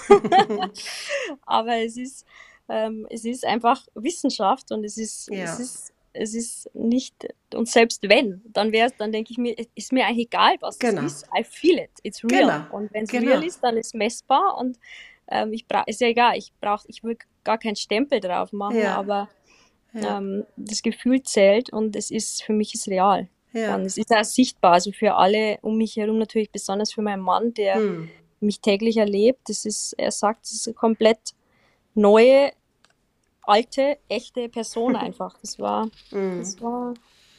Aber 1.46 1.76
es 1.78 1.96
ist, 1.96 2.26
ähm, 2.68 3.06
es 3.10 3.24
ist 3.24 3.44
einfach 3.44 3.86
Wissenschaft 3.94 4.70
und 4.72 4.84
es 4.84 4.98
ist, 4.98 5.28
Ja. 5.30 5.44
es 5.44 5.58
ist, 5.60 5.92
es 6.14 6.34
ist 6.34 6.70
nicht, 6.74 7.14
und 7.54 7.68
selbst 7.68 8.02
wenn, 8.08 8.42
dann 8.52 8.70
wäre 8.72 8.90
dann 8.98 9.12
denke 9.12 9.30
ich 9.32 9.38
mir, 9.38 9.54
ist 9.74 9.92
mir 9.92 10.04
eigentlich 10.06 10.26
egal, 10.26 10.56
was 10.60 10.78
Genau. 10.78 11.02
es 11.04 11.22
ist. 11.22 11.26
I 11.36 11.42
feel 11.42 11.78
it, 11.78 11.90
it's 12.02 12.22
real. 12.24 12.64
Genau, 12.66 12.76
Und 12.76 12.92
wenn 12.92 13.04
es 13.04 13.10
genau. 13.10 13.30
real 13.30 13.44
ist, 13.44 13.62
dann 13.64 13.76
ist 13.78 13.86
es 13.88 13.94
messbar 13.94 14.58
und 14.58 14.78
ähm, 15.28 15.52
ich 15.54 15.66
brauche, 15.66 15.84
ist 15.86 16.00
ja 16.02 16.08
egal, 16.08 16.36
ich 16.36 16.52
brauche, 16.60 16.84
ich 16.88 17.02
will 17.02 17.16
gar 17.44 17.56
keinen 17.56 17.76
Stempel 17.76 18.20
drauf 18.20 18.52
machen, 18.52 18.78
Ja. 18.78 18.96
aber 18.96 19.28
Ja. 19.94 20.18
ähm, 20.18 20.44
das 20.56 20.82
Gefühl 20.82 21.22
zählt 21.22 21.72
und 21.72 21.94
es 21.96 22.10
ist, 22.10 22.42
für 22.42 22.52
mich 22.52 22.74
ist 22.74 22.88
real. 22.88 23.28
Ja. 23.52 23.74
Und 23.74 23.82
es 23.82 23.98
ist 23.98 24.10
auch 24.10 24.24
sichtbar, 24.24 24.72
also 24.72 24.92
für 24.92 25.14
alle 25.14 25.58
um 25.60 25.76
mich 25.76 25.96
herum 25.96 26.18
natürlich, 26.18 26.50
besonders 26.50 26.92
für 26.92 27.02
meinen 27.02 27.20
Mann, 27.22 27.52
der 27.54 27.78
Mhm. 27.78 28.08
mich 28.40 28.60
täglich 28.60 28.96
erlebt. 28.96 29.48
Das 29.48 29.64
ist, 29.66 29.92
er 29.98 30.10
sagt, 30.10 30.46
es 30.46 30.52
ist 30.52 30.68
eine 30.68 30.74
komplett 30.74 31.34
neue, 31.94 32.52
alte, 33.42 33.98
echte 34.08 34.48
Person 34.48 34.96
einfach. 34.96 35.36
Das 35.40 35.58
war, 35.58 35.86
Mhm. 36.10 36.38
das 36.38 36.60
war, 36.62 36.94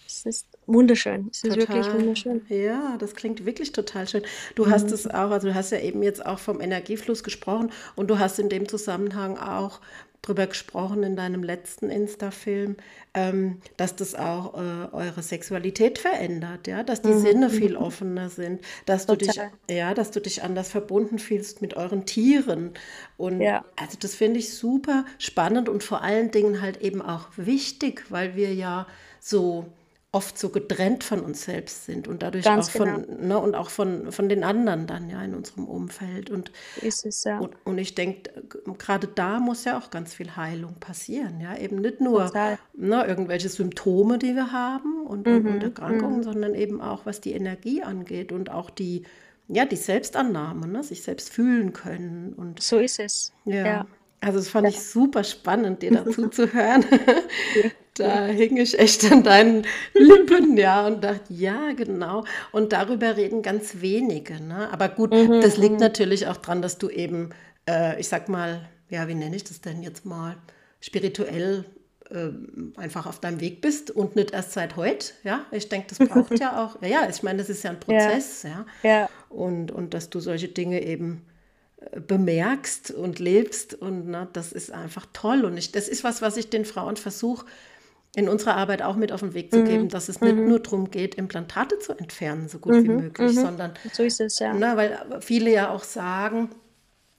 es 0.05 0.25
ist 0.25 0.47
wunderschön. 0.65 1.27
Es 1.31 1.43
ist 1.43 1.55
wirklich 1.57 1.91
Total. 1.91 1.93
wunderschön. 1.93 2.45
Ja, 2.49 2.97
das 2.97 3.15
klingt 3.15 3.45
wirklich 3.45 3.71
total 3.71 4.07
schön. 4.07 4.23
Du 4.55 4.69
hast 4.69 4.91
es 4.91 5.07
auch, 5.07 5.31
also 5.31 5.47
du 5.49 5.55
hast 5.55 5.71
ja 5.71 5.79
eben 5.79 6.03
jetzt 6.03 6.25
auch 6.25 6.39
vom 6.39 6.61
Energiefluss 6.61 7.23
gesprochen 7.23 7.71
und 7.95 8.07
du 8.09 8.19
hast 8.19 8.39
in 8.39 8.49
dem 8.49 8.67
Zusammenhang 8.67 9.37
auch 9.37 9.81
drüber 10.21 10.47
gesprochen 10.47 11.03
in 11.03 11.15
deinem 11.17 11.43
letzten 11.43 11.89
Insta-Film, 11.89 12.77
ähm, 13.13 13.59
dass 13.75 13.95
das 13.97 14.15
auch 14.15 14.53
äh, 14.55 14.87
eure 14.93 15.21
Sexualität 15.21 15.99
verändert, 15.99 16.65
ja, 16.67 16.81
dass 16.83 17.01
die 17.01 17.13
Sinne 17.13 17.49
viel 17.49 17.75
offener 17.75 18.29
sind, 18.29 18.61
dass 18.85 19.05
du 19.05 19.17
dich, 19.17 19.35
Total. 19.35 19.51
ja, 19.69 19.93
dass 19.93 20.11
du 20.11 20.21
dich 20.21 20.41
anders 20.41 20.69
verbunden 20.69 21.19
fühlst 21.19 21.61
mit 21.61 21.75
euren 21.75 22.05
Tieren. 22.05 22.71
Und 23.17 23.41
Ja. 23.41 23.65
also 23.75 23.97
das 23.99 24.15
finde 24.15 24.39
ich 24.39 24.53
super 24.53 25.05
spannend 25.19 25.67
und 25.67 25.83
vor 25.83 26.01
allen 26.01 26.31
Dingen 26.31 26.61
halt 26.61 26.81
eben 26.81 27.01
auch 27.01 27.27
wichtig, 27.35 28.05
weil 28.09 28.35
wir 28.35 28.53
ja 28.53 28.87
so 29.19 29.65
oft 30.13 30.37
so 30.37 30.49
getrennt 30.49 31.03
von 31.03 31.21
uns 31.21 31.43
selbst 31.43 31.85
sind 31.85 32.07
und 32.07 32.21
dadurch 32.21 32.45
Ganz 32.45 32.67
auch 32.67 32.71
von, 32.71 33.27
ne, 33.27 33.37
und 33.39 33.55
auch 33.55 33.71
von, 33.71 34.11
von 34.11 34.29
den 34.29 34.43
anderen 34.43 34.85
dann 34.85 35.09
ja 35.09 35.19
in 35.23 35.33
unserem 35.33 35.65
Umfeld. 35.65 36.29
Und, 36.29 36.51
Ist 36.81 37.03
es, 37.07 37.23
ja. 37.23 37.39
und, 37.39 37.55
und 37.65 37.79
ich 37.79 37.95
denke, 37.95 38.31
gerade 38.77 39.07
da 39.07 39.39
muss 39.39 39.65
ja 39.65 39.75
auch 39.75 39.89
ganz 39.89 40.13
viel 40.13 40.35
Heilung 40.35 40.75
passieren. 40.79 41.41
Ja, 41.41 41.57
eben 41.57 41.77
nicht 41.77 41.99
nur 41.99 42.27
Total. 42.27 42.59
ne, 42.73 43.03
irgendwelche 43.07 43.49
Symptome, 43.49 44.19
die 44.19 44.35
wir 44.35 44.51
haben 44.51 45.01
und, 45.07 45.27
und, 45.27 45.47
und 45.47 45.63
Erkrankungen, 45.63 46.21
sondern 46.21 46.53
eben 46.53 46.79
auch, 46.79 47.07
was 47.07 47.19
die 47.19 47.33
Energie 47.33 47.81
angeht 47.81 48.31
und 48.31 48.51
auch 48.51 48.69
die, 48.69 49.03
ja, 49.47 49.65
die 49.65 49.75
Selbstannahme, 49.77 50.67
ne, 50.67 50.83
sich 50.83 51.01
selbst 51.01 51.31
fühlen 51.31 51.73
können. 51.73 52.33
Und 52.33 52.61
So 52.61 52.77
ist 52.77 52.99
es. 52.99 53.33
ja. 53.45 53.65
Ja. 53.65 53.87
Also 54.21 54.37
das 54.37 54.47
fand 54.47 54.69
ich 54.69 54.81
super 54.81 55.25
spannend, 55.25 55.81
dir 55.81 55.91
dazu 55.91 56.27
zu 56.29 56.53
hören. 56.53 56.85
Da 57.95 58.25
hing 58.25 58.57
ich 58.57 58.77
echt 58.79 59.11
an 59.11 59.23
deinen 59.23 59.65
Lippen, 59.93 60.57
ja, 60.57 60.87
und 60.87 61.03
dachte, 61.03 61.31
ja, 61.33 61.73
genau. 61.73 62.23
Und 62.51 62.73
darüber 62.73 63.15
reden 63.17 63.41
ganz 63.41 63.81
wenige. 63.81 64.41
Ne? 64.41 64.69
Aber 64.71 64.89
gut, 64.89 65.13
das 65.13 65.57
liegt 65.57 65.79
natürlich 65.79 66.27
auch 66.27 66.37
daran, 66.37 66.61
dass 66.61 66.77
du 66.77 66.89
eben, 66.89 67.29
äh, 67.69 67.99
ich 67.99 68.07
sag 68.07 68.29
mal, 68.29 68.67
ja, 68.89 69.07
wie 69.07 69.15
nenne 69.15 69.35
ich 69.35 69.43
das 69.43 69.61
denn 69.61 69.83
jetzt 69.83 70.05
mal, 70.05 70.35
spirituell 70.81 71.65
äh, 72.09 72.29
einfach 72.77 73.05
auf 73.05 73.19
deinem 73.19 73.39
Weg 73.39 73.61
bist 73.61 73.89
und 73.89 74.15
nicht 74.15 74.31
erst 74.31 74.51
seit 74.53 74.75
heute. 74.75 75.13
Ja, 75.23 75.45
ich 75.51 75.69
denke, 75.69 75.87
das 75.95 76.07
braucht 76.07 76.39
ja 76.39 76.63
auch, 76.63 76.81
ja, 76.81 77.07
ich 77.09 77.23
meine, 77.23 77.39
das 77.39 77.49
ist 77.49 77.63
ja 77.63 77.71
ein 77.71 77.79
Prozess, 77.79 78.43
ja. 78.43 78.65
ja. 78.83 78.89
ja. 78.89 79.09
Und, 79.29 79.71
und 79.71 79.93
dass 79.93 80.09
du 80.09 80.19
solche 80.19 80.47
Dinge 80.47 80.83
eben 80.83 81.25
äh, 81.77 81.99
bemerkst 81.99 82.91
und 82.91 83.19
lebst 83.19 83.73
und 83.73 84.09
na, 84.09 84.27
das 84.33 84.51
ist 84.51 84.71
einfach 84.71 85.05
toll. 85.13 85.45
Und 85.45 85.57
ich, 85.57 85.71
das 85.71 85.87
ist 85.87 86.03
was, 86.03 86.21
was 86.21 86.37
ich 86.37 86.49
den 86.49 86.65
Frauen 86.65 86.97
versuche, 86.97 87.45
in 88.15 88.29
unserer 88.29 88.55
Arbeit 88.55 88.81
auch 88.81 88.95
mit 88.95 89.11
auf 89.11 89.21
den 89.21 89.33
Weg 89.33 89.51
zu 89.51 89.59
mhm. 89.59 89.65
geben, 89.65 89.89
dass 89.89 90.07
es 90.07 90.21
nicht 90.21 90.35
mhm. 90.35 90.47
nur 90.47 90.59
darum 90.59 90.91
geht, 90.91 91.15
Implantate 91.15 91.79
zu 91.79 91.93
entfernen, 91.93 92.47
so 92.47 92.59
gut 92.59 92.73
mhm. 92.73 92.83
wie 92.83 92.89
möglich, 92.89 93.35
mhm. 93.35 93.41
sondern 93.41 93.73
so 93.91 94.03
ist 94.03 94.21
es, 94.21 94.39
ja. 94.39 94.53
Na, 94.53 94.77
weil 94.77 94.99
viele 95.21 95.51
ja 95.51 95.71
auch 95.71 95.83
sagen, 95.83 96.49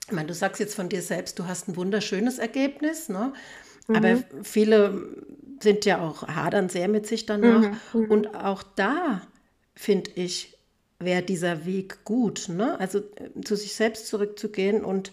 ich 0.06 0.12
meine, 0.12 0.28
du 0.28 0.34
sagst 0.34 0.60
jetzt 0.60 0.74
von 0.74 0.88
dir 0.88 1.02
selbst, 1.02 1.38
du 1.38 1.46
hast 1.46 1.68
ein 1.68 1.76
wunderschönes 1.76 2.38
Ergebnis, 2.38 3.08
ne? 3.08 3.32
aber 3.88 4.18
viele 4.42 5.02
sind 5.60 5.84
ja 5.84 6.00
auch 6.00 6.28
hadern 6.28 6.68
sehr 6.68 6.88
mit 6.88 7.06
sich 7.06 7.26
danach. 7.26 7.70
Und 7.92 8.34
auch 8.34 8.62
da 8.62 9.22
finde 9.74 10.10
ich, 10.14 10.58
wäre 10.98 11.22
dieser 11.22 11.66
Weg 11.66 12.04
gut, 12.04 12.48
ne? 12.48 12.78
also 12.78 12.98
äh, 12.98 13.40
zu 13.42 13.56
sich 13.56 13.74
selbst 13.74 14.06
zurückzugehen 14.06 14.84
und 14.84 15.12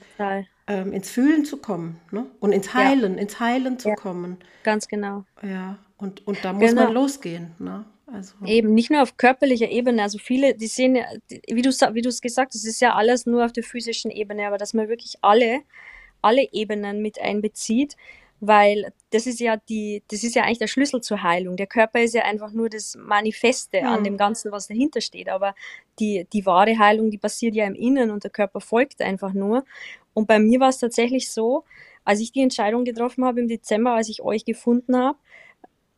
ähm, 0.72 0.94
ins 0.94 1.10
Fühlen 1.10 1.44
zu 1.44 1.58
kommen 1.58 2.00
ne? 2.12 2.26
und 2.40 2.54
ins 2.54 2.74
Heilen, 2.74 3.16
ja. 3.16 3.22
ins 3.22 3.40
Heilen 3.40 3.78
zu 3.78 3.90
ja. 3.90 3.96
kommen. 3.96 4.38
Ganz 4.64 4.88
genau. 4.88 5.26
Ja, 5.42 5.80
und, 5.98 6.26
und 6.26 6.44
da 6.44 6.54
muss 6.54 6.70
genau. 6.70 6.86
man 6.86 6.94
losgehen. 6.94 7.52
Ne? 7.60 7.84
Also. 8.08 8.36
Eben, 8.46 8.74
nicht 8.74 8.90
nur 8.90 9.02
auf 9.02 9.18
körperlicher 9.18 9.70
Ebene. 9.70 10.02
Also 10.02 10.18
viele, 10.18 10.56
die 10.56 10.68
sehen, 10.68 10.98
wie 11.30 11.62
du 11.62 11.70
wie 11.70 12.08
es 12.08 12.22
gesagt 12.22 12.54
hast, 12.54 12.62
es 12.62 12.66
ist 12.66 12.82
ja 12.82 12.96
alles 12.96 13.26
nur 13.26 13.46
auf 13.46 13.52
der 13.52 13.64
physischen 13.64 14.12
Ebene, 14.12 14.48
aber 14.48 14.58
dass 14.58 14.74
man 14.74 14.88
wirklich 14.88 15.16
alle, 15.22 15.62
alle 16.22 16.48
Ebenen 16.54 17.02
mit 17.02 17.20
einbezieht, 17.20 17.96
weil 18.40 18.92
das 19.12 19.28
ist 19.28 19.40
ja 19.40 19.56
die, 19.58 20.04
das 20.10 20.24
ist 20.24 20.36
ja 20.36 20.44
eigentlich 20.44 20.58
der 20.58 20.68
Schlüssel 20.68 21.02
zur 21.02 21.22
Heilung. 21.22 21.58
Der 21.58 21.68
Körper 21.68 22.02
ist 22.02 22.16
ja 22.16 22.24
einfach 22.24 22.52
nur 22.52 22.70
das 22.70 22.96
Manifeste 22.96 23.82
mhm. 23.82 23.88
an 23.88 24.04
dem 24.04 24.18
Ganzen, 24.18 24.52
was 24.52 24.68
dahinter 24.68 25.00
steht. 25.00 25.30
Aber 25.30 25.54
die, 26.00 26.26
die 26.34 26.46
wahre 26.46 26.78
Heilung, 26.78 27.12
die 27.12 27.20
passiert 27.20 27.56
ja 27.56 27.68
im 27.68 27.76
Innen 27.76 28.10
und 28.10 28.24
der 28.24 28.32
Körper 28.32 28.60
folgt 28.60 29.02
einfach 29.02 29.34
nur. 29.34 29.64
Und 30.14 30.28
bei 30.28 30.40
mir 30.40 30.60
war 30.60 30.70
es 30.70 30.80
tatsächlich 30.80 31.32
so, 31.32 31.64
als 32.04 32.20
ich 32.20 32.32
die 32.32 32.42
Entscheidung 32.42 32.84
getroffen 32.84 33.26
habe 33.26 33.40
im 33.40 33.48
Dezember, 33.48 33.94
als 33.94 34.10
ich 34.10 34.22
euch 34.22 34.46
gefunden 34.46 34.98
habe, 34.98 35.18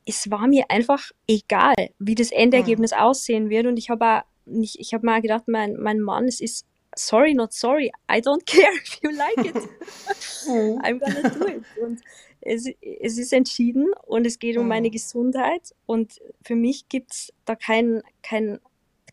es 0.06 0.30
war 0.30 0.48
mir 0.48 0.66
einfach 0.70 1.12
egal, 1.28 1.76
wie 2.00 2.16
das 2.16 2.32
Endergebnis 2.32 2.92
mhm. 2.92 2.98
aussehen 2.98 3.50
wird. 3.50 3.68
Und 3.68 3.78
ich 3.78 3.90
habe 3.90 4.24
nicht, 4.46 4.80
ich 4.80 4.94
habe 4.94 5.06
mal 5.06 5.22
gedacht, 5.22 5.48
mein, 5.48 5.76
mein 5.78 6.02
Mann, 6.02 6.26
es 6.26 6.42
ist 6.42 6.66
sorry, 6.96 7.34
not 7.34 7.54
sorry. 7.54 7.92
I 8.12 8.20
don't 8.20 8.44
care 8.46 8.74
if 8.76 9.00
you 9.02 9.12
like 9.12 9.46
it. 9.46 9.56
I'm 10.84 11.00
gonna 11.00 11.30
do 11.30 11.48
it. 11.48 11.64
Und 11.82 12.02
es, 12.42 12.68
es 12.82 13.18
ist 13.18 13.32
entschieden 13.32 13.94
und 14.06 14.28
es 14.28 14.40
geht 14.40 14.58
um 14.58 14.68
meine 14.68 14.90
mhm. 14.90 14.94
Gesundheit. 14.94 15.74
Und 15.86 16.20
für 16.44 16.56
mich 16.56 16.90
gibt 16.90 17.12
es 17.12 17.34
da 17.46 17.56
kein, 17.56 18.04
kein 18.22 18.60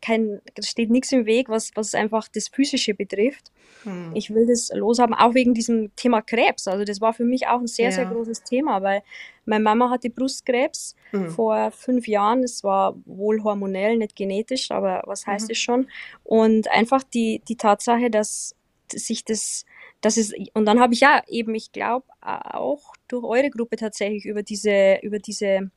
kein, 0.00 0.40
steht 0.62 0.90
nichts 0.90 1.12
im 1.12 1.26
Weg, 1.26 1.49
was, 1.49 1.71
was 1.75 1.95
einfach 1.95 2.28
das 2.28 2.49
Physische 2.49 2.95
betrifft. 2.95 3.50
Hm. 3.85 4.12
Ich 4.14 4.33
will 4.33 4.47
das 4.47 4.71
loshaben, 4.75 5.14
auch 5.14 5.35
wegen 5.35 5.54
diesem 5.54 5.95
Thema 5.97 6.23
Krebs. 6.23 6.69
Also 6.69 6.85
das 6.85 7.00
war 7.00 7.12
für 7.12 7.25
mich 7.25 7.47
auch 7.47 7.61
ein 7.61 7.66
sehr, 7.66 7.90
ja. 7.90 7.92
sehr 7.92 8.07
großes 8.07 8.45
Thema, 8.45 8.83
weil 8.83 9.02
meine 9.45 9.64
Mama 9.64 9.90
hatte 9.90 10.11
Brustkrebs 10.11 10.95
hm. 11.11 11.30
vor 11.30 11.71
fünf 11.71 12.07
Jahren. 12.07 12.42
Es 12.42 12.64
war 12.64 12.97
wohl 13.04 13.42
hormonell, 13.42 13.97
nicht 13.97 14.16
genetisch, 14.16 14.71
aber 14.71 15.02
was 15.07 15.26
heißt 15.26 15.49
mhm. 15.49 15.52
es 15.52 15.59
schon? 15.59 15.88
Und 16.25 16.71
einfach 16.71 17.02
die, 17.02 17.42
die 17.49 17.57
Tatsache, 17.57 18.11
dass 18.11 18.54
sich 18.92 19.25
das 19.25 19.64
das 20.00 20.16
ist, 20.16 20.35
und 20.54 20.64
dann 20.64 20.80
habe 20.80 20.95
ich 20.95 21.00
ja 21.00 21.23
eben, 21.28 21.54
ich 21.54 21.73
glaube, 21.73 22.07
auch 22.23 22.95
durch 23.09 23.25
eure 23.25 23.50
Gruppe 23.50 23.76
tatsächlich 23.76 24.25
über 24.25 24.42
diese, 24.42 24.99
über 25.02 25.19
diese 25.19 25.71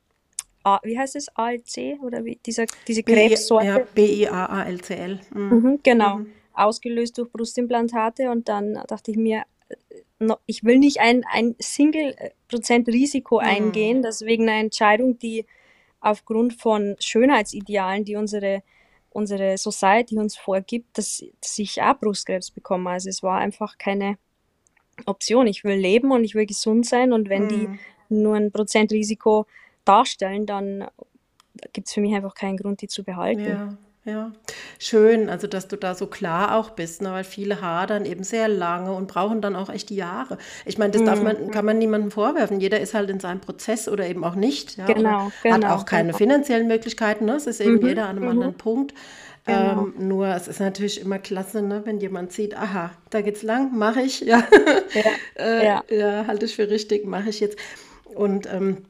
A, 0.64 0.80
wie 0.82 0.98
heißt 0.98 1.16
es, 1.16 1.28
ALC 1.36 2.00
oder 2.02 2.24
wie, 2.24 2.36
dieser, 2.44 2.64
diese 2.88 3.02
Krebssorte? 3.02 3.66
Ja, 3.66 3.78
B-I-A-A-L-C-L. 3.94 5.20
Mhm. 5.34 5.40
Mhm, 5.42 5.80
genau, 5.82 6.18
mhm. 6.18 6.32
ausgelöst 6.54 7.18
durch 7.18 7.30
Brustimplantate 7.30 8.30
und 8.30 8.48
dann 8.48 8.82
dachte 8.88 9.10
ich 9.10 9.18
mir, 9.18 9.44
äh, 9.68 10.34
ich 10.46 10.64
will 10.64 10.78
nicht 10.78 11.00
ein, 11.00 11.22
ein 11.30 11.54
Single-Prozent-Risiko 11.58 13.40
mhm. 13.40 13.46
eingehen, 13.46 14.02
deswegen 14.02 14.48
eine 14.48 14.60
Entscheidung, 14.60 15.18
die 15.18 15.44
aufgrund 16.00 16.54
von 16.54 16.96
Schönheitsidealen, 16.98 18.04
die 18.04 18.16
unsere, 18.16 18.62
unsere 19.10 19.58
Society 19.58 20.16
uns 20.18 20.36
vorgibt, 20.36 20.96
dass, 20.96 21.24
dass 21.40 21.58
ich 21.58 21.82
auch 21.82 21.98
Brustkrebs 21.98 22.50
bekomme. 22.50 22.90
Also 22.90 23.08
es 23.08 23.22
war 23.22 23.38
einfach 23.38 23.76
keine 23.78 24.18
Option. 25.06 25.46
Ich 25.46 25.64
will 25.64 25.76
leben 25.76 26.10
und 26.12 26.24
ich 26.24 26.34
will 26.34 26.46
gesund 26.46 26.86
sein 26.86 27.12
und 27.12 27.28
wenn 27.28 27.48
die 27.48 27.68
mhm. 27.68 27.78
nur 28.08 28.36
ein 28.36 28.52
Prozentrisiko 28.52 29.46
darstellen, 29.84 30.46
dann 30.46 30.88
gibt 31.72 31.88
es 31.88 31.94
für 31.94 32.00
mich 32.00 32.14
einfach 32.14 32.34
keinen 32.34 32.56
Grund, 32.56 32.80
die 32.80 32.88
zu 32.88 33.04
behalten. 33.04 33.46
Ja. 33.46 33.76
Ja, 34.06 34.32
schön, 34.78 35.30
also 35.30 35.46
dass 35.46 35.66
du 35.66 35.76
da 35.78 35.94
so 35.94 36.06
klar 36.06 36.58
auch 36.58 36.70
bist, 36.70 37.00
ne, 37.00 37.10
weil 37.12 37.24
viele 37.24 37.62
hadern 37.62 38.04
eben 38.04 38.22
sehr 38.22 38.48
lange 38.48 38.92
und 38.92 39.08
brauchen 39.08 39.40
dann 39.40 39.56
auch 39.56 39.70
echt 39.70 39.90
Jahre. 39.90 40.36
Ich 40.66 40.76
meine, 40.76 40.92
das 40.92 41.04
darf 41.04 41.20
mhm. 41.20 41.24
man, 41.24 41.50
kann 41.50 41.64
man 41.64 41.78
niemandem 41.78 42.10
vorwerfen. 42.10 42.60
Jeder 42.60 42.80
ist 42.80 42.92
halt 42.92 43.08
in 43.08 43.18
seinem 43.18 43.40
Prozess 43.40 43.88
oder 43.88 44.06
eben 44.06 44.22
auch 44.22 44.34
nicht. 44.34 44.76
Ja, 44.76 44.84
genau, 44.84 45.32
genau, 45.42 45.54
hat 45.54 45.64
auch 45.64 45.86
keine 45.86 46.08
genau. 46.08 46.18
finanziellen 46.18 46.68
Möglichkeiten. 46.68 47.24
Ne? 47.24 47.36
Es 47.36 47.46
ist 47.46 47.62
eben 47.62 47.76
mhm. 47.76 47.86
jeder 47.86 48.02
an 48.04 48.16
einem 48.16 48.24
mhm. 48.24 48.30
anderen 48.30 48.54
Punkt. 48.54 48.92
Genau. 49.46 49.84
Ähm, 49.84 49.94
nur 49.98 50.26
es 50.28 50.48
ist 50.48 50.60
natürlich 50.60 51.00
immer 51.00 51.18
klasse, 51.18 51.62
ne, 51.62 51.80
wenn 51.86 51.98
jemand 51.98 52.32
sieht, 52.32 52.56
aha, 52.56 52.90
da 53.08 53.22
geht's 53.22 53.42
lang, 53.42 53.76
mache 53.76 54.02
ich, 54.02 54.20
ja, 54.20 54.42
ja, 54.94 55.02
äh, 55.42 55.64
ja. 55.64 55.84
ja 55.90 56.26
halte 56.26 56.46
ich 56.46 56.56
für 56.56 56.68
richtig, 56.68 57.06
mache 57.06 57.30
ich 57.30 57.40
jetzt. 57.40 57.58
Und 58.14 58.46
ähm, 58.52 58.84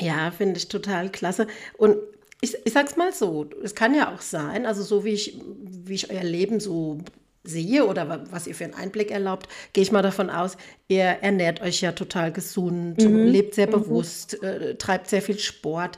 ja, 0.00 0.30
finde 0.30 0.58
ich 0.58 0.68
total 0.68 1.10
klasse. 1.10 1.46
Und 1.76 1.96
ich, 2.40 2.56
ich 2.64 2.72
sag's 2.72 2.96
mal 2.96 3.12
so, 3.12 3.48
es 3.62 3.74
kann 3.74 3.94
ja 3.94 4.14
auch 4.14 4.20
sein, 4.20 4.66
also 4.66 4.82
so 4.82 5.04
wie 5.04 5.12
ich, 5.12 5.38
wie 5.62 5.94
ich 5.94 6.10
euer 6.10 6.24
Leben 6.24 6.60
so 6.60 6.98
sehe 7.42 7.86
oder 7.86 8.26
was 8.30 8.46
ihr 8.46 8.54
für 8.54 8.64
einen 8.64 8.74
Einblick 8.74 9.10
erlaubt, 9.10 9.48
gehe 9.72 9.82
ich 9.82 9.92
mal 9.92 10.02
davon 10.02 10.28
aus, 10.28 10.58
ihr 10.88 11.04
ernährt 11.04 11.62
euch 11.62 11.80
ja 11.80 11.92
total 11.92 12.32
gesund, 12.32 13.02
mhm. 13.02 13.26
lebt 13.26 13.54
sehr 13.54 13.66
mhm. 13.66 13.72
bewusst, 13.72 14.42
äh, 14.42 14.76
treibt 14.76 15.08
sehr 15.08 15.22
viel 15.22 15.38
Sport. 15.38 15.96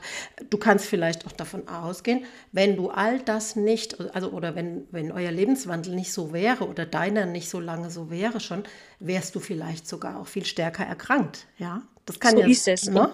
Du 0.49 0.57
kannst 0.57 0.85
vielleicht 0.85 1.27
auch 1.27 1.33
davon 1.33 1.67
ausgehen, 1.67 2.25
wenn 2.53 2.77
du 2.77 2.89
all 2.89 3.19
das 3.19 3.57
nicht, 3.57 3.99
also 4.15 4.29
oder 4.29 4.55
wenn, 4.55 4.87
wenn 4.91 5.11
euer 5.11 5.31
Lebenswandel 5.31 5.93
nicht 5.95 6.13
so 6.13 6.31
wäre 6.31 6.65
oder 6.67 6.85
deiner 6.85 7.25
nicht 7.25 7.49
so 7.49 7.59
lange 7.59 7.91
so 7.91 8.09
wäre 8.09 8.39
schon, 8.39 8.63
wärst 8.99 9.35
du 9.35 9.41
vielleicht 9.41 9.87
sogar 9.87 10.19
auch 10.19 10.27
viel 10.27 10.45
stärker 10.45 10.85
erkrankt. 10.85 11.47
Ja, 11.57 11.81
das 12.05 12.21
kann 12.21 12.35
so 12.35 12.41
ja, 12.41 12.47
ist 12.47 12.67
es. 12.69 12.89
Ne? 12.89 13.13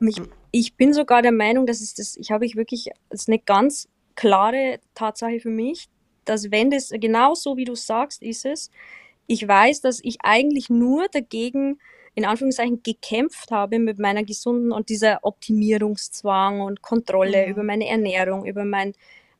Ich, 0.00 0.20
ich, 0.50 0.74
bin 0.74 0.92
sogar 0.92 1.22
der 1.22 1.32
Meinung, 1.32 1.66
dass 1.66 1.80
es 1.80 1.94
das, 1.94 2.16
ich 2.16 2.30
habe 2.30 2.46
ich 2.46 2.56
wirklich, 2.56 2.90
das 3.08 3.22
ist 3.22 3.28
eine 3.28 3.38
ganz 3.38 3.88
klare 4.14 4.78
Tatsache 4.94 5.40
für 5.40 5.50
mich, 5.50 5.88
dass 6.24 6.50
wenn 6.50 6.70
das 6.70 6.90
genau 6.90 7.34
so 7.34 7.56
wie 7.56 7.64
du 7.64 7.74
sagst, 7.74 8.22
ist 8.22 8.44
es, 8.44 8.70
ich 9.26 9.46
weiß, 9.46 9.80
dass 9.80 10.00
ich 10.02 10.18
eigentlich 10.22 10.70
nur 10.70 11.06
dagegen 11.08 11.78
in 12.14 12.24
Anführungszeichen 12.24 12.82
gekämpft 12.82 13.50
habe 13.50 13.78
mit 13.78 13.98
meiner 13.98 14.22
gesunden 14.22 14.70
und 14.70 14.88
dieser 14.88 15.18
Optimierungszwang 15.22 16.60
und 16.60 16.80
Kontrolle 16.80 17.44
mhm. 17.44 17.50
über 17.50 17.62
meine 17.62 17.88
Ernährung, 17.88 18.46
über 18.46 18.64
mein, 18.64 18.94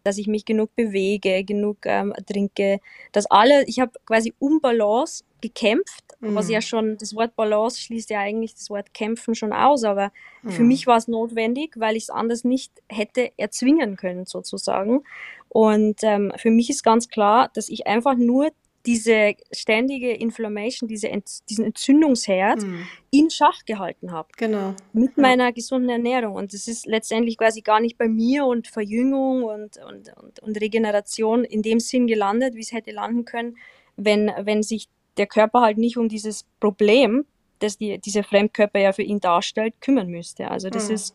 dass 0.05 0.19
ich 0.19 0.27
mich 0.27 0.45
genug 0.45 0.75
bewege, 0.77 1.43
genug 1.45 1.79
ähm, 1.85 2.15
trinke, 2.27 2.79
dass 3.13 3.27
alle, 3.27 3.65
ich 3.65 3.81
habe 3.81 3.93
quasi 4.07 4.35
um 4.39 4.61
Balance 4.61 5.25
gekämpft, 5.41 6.05
mhm. 6.21 6.35
was 6.35 6.49
ja 6.49 6.61
schon, 6.61 6.97
das 6.99 7.15
Wort 7.15 7.35
Balance 7.37 7.81
schließt 7.81 8.11
ja 8.11 8.21
eigentlich 8.21 8.55
das 8.55 8.71
Wort 8.71 8.95
kämpfen 8.95 9.35
schon 9.35 9.53
aus, 9.53 9.85
aber 9.85 10.13
mhm. 10.43 10.51
für 10.51 10.63
mich 10.63 10.87
war 10.87 10.99
es 10.99 11.09
notwendig, 11.09 11.75
weil 11.77 11.97
ich 11.97 12.05
es 12.05 12.11
anders 12.11 12.45
nicht 12.45 12.71
hätte 12.89 13.33
erzwingen 13.37 13.97
können 13.97 14.27
sozusagen. 14.27 15.03
Und 15.49 16.03
ähm, 16.03 16.33
für 16.37 16.51
mich 16.51 16.71
ist 16.71 16.83
ganz 16.83 17.09
klar, 17.09 17.51
dass 17.55 17.69
ich 17.69 17.87
einfach 17.87 18.17
nur 18.17 18.51
diese 18.87 19.35
ständige 19.51 20.13
Inflammation, 20.13 20.89
diese 20.89 21.09
Ent 21.09 21.49
diesen 21.49 21.65
Entzündungsherd 21.65 22.63
mhm. 22.63 22.87
in 23.11 23.31
Schach 23.31 23.65
gehalten 23.65 24.13
habe. 24.13 24.29
Genau. 24.37 24.75
Mit 24.93 25.17
meiner 25.17 25.53
gesunden 25.53 25.89
Ernährung. 25.89 26.35
Und 26.35 26.53
das 26.53 26.69
ist 26.69 26.87
letztendlich 26.87 27.39
quasi 27.39 27.63
gar 27.63 27.81
nicht 27.81 27.97
bei 27.97 28.09
mir 28.09 28.45
und 28.45 28.69
Verjüngung 28.69 29.45
und, 29.45 29.79
und, 29.79 30.13
und, 30.23 30.41
und 30.41 30.61
Regeneration 30.61 31.45
in 31.45 31.63
dem 31.63 31.81
Sinn 31.81 32.07
gelandet, 32.07 32.55
wie 32.55 32.61
es 32.61 32.73
hätte 32.73 32.91
landen 32.91 33.25
können, 33.25 33.57
wenn, 33.97 34.31
wenn 34.41 34.63
sich 34.63 34.89
der 35.17 35.27
Körper 35.27 35.61
halt 35.61 35.79
nicht 35.79 35.97
um 35.97 36.09
dieses 36.09 36.45
Problem, 36.61 37.25
das 37.61 37.79
die, 37.79 37.99
dieser 37.99 38.25
Fremdkörper 38.25 38.81
ja 38.81 38.93
für 38.93 39.03
ihn 39.03 39.21
darstellt, 39.21 39.81
kümmern 39.81 40.09
müsste. 40.09 40.51
Also 40.51 40.69
das 40.69 40.89
mhm. 40.89 40.95
ist, 40.95 41.15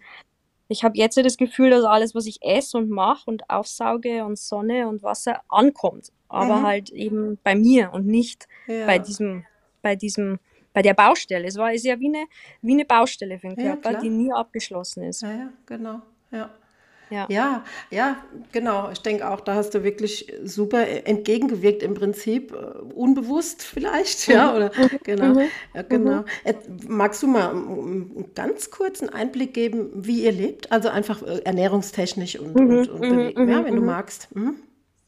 ich 0.69 0.83
habe 0.83 0.97
jetzt 0.97 1.17
das 1.17 1.35
Gefühl, 1.35 1.71
dass 1.71 1.83
alles, 1.83 2.13
was 2.13 2.27
ich 2.27 2.41
esse 2.41 2.77
und 2.77 2.89
mache 2.89 3.29
und 3.29 3.49
aufsauge 3.49 4.23
und 4.23 4.37
Sonne 4.37 4.87
und 4.87 5.01
Wasser 5.01 5.41
ankommt, 5.49 6.11
aber 6.29 6.57
mhm. 6.57 6.65
halt 6.65 6.89
eben 6.91 7.39
bei 7.43 7.55
mir 7.55 7.91
und 7.91 8.05
nicht 8.05 8.47
ja. 8.67 8.85
bei 8.85 8.99
diesem, 8.99 9.45
bei 9.81 9.95
diesem, 9.95 10.39
bei 10.71 10.83
der 10.83 10.93
Baustelle. 10.93 11.47
Es 11.47 11.57
war 11.57 11.73
ist 11.73 11.85
ja 11.85 11.99
wie 11.99 12.07
eine, 12.07 12.27
wie 12.61 12.73
eine 12.73 12.85
Baustelle 12.85 13.39
für 13.39 13.47
den 13.47 13.57
Körper, 13.57 13.93
ja, 13.93 13.99
die 13.99 14.09
nie 14.09 14.31
abgeschlossen 14.31 15.03
ist. 15.03 15.23
Ja, 15.23 15.31
ja 15.31 15.49
genau. 15.65 16.01
Ja. 16.31 16.51
Ja. 17.09 17.25
ja, 17.29 17.63
ja, 17.89 18.17
genau. 18.51 18.89
Ich 18.91 18.99
denke 18.99 19.29
auch, 19.29 19.41
da 19.41 19.55
hast 19.55 19.73
du 19.73 19.83
wirklich 19.83 20.31
super 20.43 20.85
entgegengewirkt 21.05 21.83
im 21.83 21.93
Prinzip, 21.93 22.53
äh, 22.53 22.79
unbewusst 22.93 23.63
vielleicht, 23.63 24.27
ja, 24.27 24.55
oder 24.55 24.71
genau, 25.03 25.33
mhm. 25.33 25.47
ja, 25.73 25.81
genau. 25.81 26.19
Mhm. 26.19 26.25
Magst 26.87 27.23
du 27.23 27.27
mal 27.27 27.49
einen 27.49 28.31
ganz 28.35 28.69
kurzen 28.69 29.09
Einblick 29.09 29.53
geben, 29.53 29.89
wie 29.93 30.23
ihr 30.23 30.31
lebt? 30.31 30.71
Also 30.71 30.89
einfach 30.89 31.21
äh, 31.23 31.39
ernährungstechnisch 31.43 32.39
und, 32.39 32.55
mhm. 32.55 32.77
und, 32.77 32.89
und 32.89 33.37
mhm. 33.37 33.49
ja, 33.49 33.65
wenn 33.65 33.75
du 33.75 33.81
mhm. 33.81 33.87
magst. 33.87 34.33
Mhm. 34.35 34.55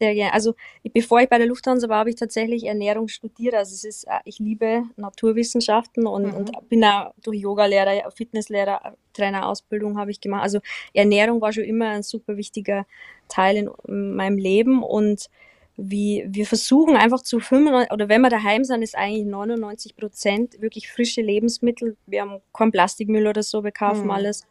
Sehr 0.01 0.15
gerne. 0.15 0.33
Also 0.33 0.55
bevor 0.95 1.21
ich 1.21 1.29
bei 1.29 1.37
der 1.37 1.45
Lufthansa 1.45 1.87
war, 1.87 1.99
habe 1.99 2.09
ich 2.09 2.15
tatsächlich 2.15 2.65
Ernährung 2.65 3.07
studiert. 3.07 3.53
Also 3.53 3.75
es 3.75 3.83
ist, 3.83 4.05
äh, 4.05 4.17
ich 4.25 4.39
liebe 4.39 4.85
Naturwissenschaften 4.95 6.07
und, 6.07 6.23
mhm. 6.23 6.33
und 6.33 6.69
bin 6.69 6.83
auch 6.83 7.13
durch 7.21 7.39
Yoga-Lehrer, 7.39 8.09
Fitnesslehrer, 8.09 8.95
Trainerausbildung 9.13 9.99
habe 9.99 10.09
ich 10.09 10.19
gemacht. 10.19 10.41
Also 10.41 10.57
Ernährung 10.95 11.39
war 11.39 11.53
schon 11.53 11.65
immer 11.65 11.89
ein 11.89 12.01
super 12.01 12.35
wichtiger 12.35 12.87
Teil 13.27 13.69
in 13.85 14.15
meinem 14.15 14.39
Leben 14.39 14.81
und 14.81 15.29
wie 15.77 16.25
wir 16.27 16.47
versuchen 16.47 16.95
einfach 16.95 17.21
zu 17.21 17.39
95, 17.39 17.91
oder 17.91 18.09
wenn 18.09 18.21
wir 18.21 18.31
daheim 18.31 18.63
sind, 18.63 18.81
ist 18.81 18.97
eigentlich 18.97 19.27
99 19.27 19.95
Prozent 19.95 20.61
wirklich 20.61 20.91
frische 20.91 21.21
Lebensmittel. 21.21 21.95
Wir 22.07 22.21
haben 22.21 22.41
keinen 22.53 22.71
Plastikmüll 22.71 23.27
oder 23.27 23.43
so, 23.43 23.63
wir 23.63 23.71
kaufen 23.71 24.05
mhm. 24.05 24.11
alles 24.11 24.47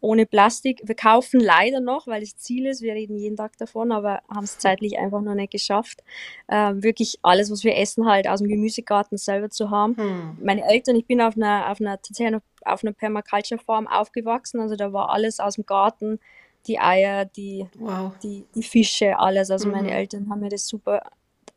ohne 0.00 0.26
Plastik. 0.26 0.80
Wir 0.84 0.94
kaufen 0.94 1.40
leider 1.40 1.80
noch, 1.80 2.06
weil 2.06 2.22
es 2.22 2.36
Ziel 2.36 2.66
ist, 2.66 2.82
wir 2.82 2.94
reden 2.94 3.16
jeden 3.16 3.36
Tag 3.36 3.56
davon, 3.58 3.92
aber 3.92 4.22
haben 4.28 4.44
es 4.44 4.58
zeitlich 4.58 4.98
einfach 4.98 5.20
noch 5.20 5.34
nicht 5.34 5.52
geschafft, 5.52 6.02
äh, 6.48 6.72
wirklich 6.76 7.18
alles, 7.22 7.50
was 7.50 7.64
wir 7.64 7.76
essen, 7.76 8.06
halt 8.06 8.28
aus 8.28 8.40
dem 8.40 8.48
Gemüsegarten 8.48 9.18
selber 9.18 9.50
zu 9.50 9.70
haben. 9.70 9.96
Hm. 9.96 10.38
Meine 10.42 10.64
Eltern, 10.64 10.96
ich 10.96 11.06
bin 11.06 11.20
auf 11.20 11.36
einer, 11.36 11.70
auf 11.70 11.80
einer, 11.80 12.00
tatsächlich 12.00 12.40
auf 12.64 12.84
einer 12.84 12.92
Permaculture-Farm 12.92 13.86
aufgewachsen, 13.86 14.60
also 14.60 14.76
da 14.76 14.92
war 14.92 15.10
alles 15.10 15.40
aus 15.40 15.54
dem 15.54 15.66
Garten, 15.66 16.18
die 16.66 16.78
Eier, 16.78 17.24
die, 17.24 17.66
wow. 17.78 18.12
die, 18.22 18.44
die 18.54 18.62
Fische, 18.62 19.18
alles. 19.18 19.50
Also 19.50 19.68
mhm. 19.68 19.74
meine 19.74 19.90
Eltern 19.92 20.28
haben 20.28 20.40
mir 20.40 20.50
das 20.50 20.66
super 20.66 21.02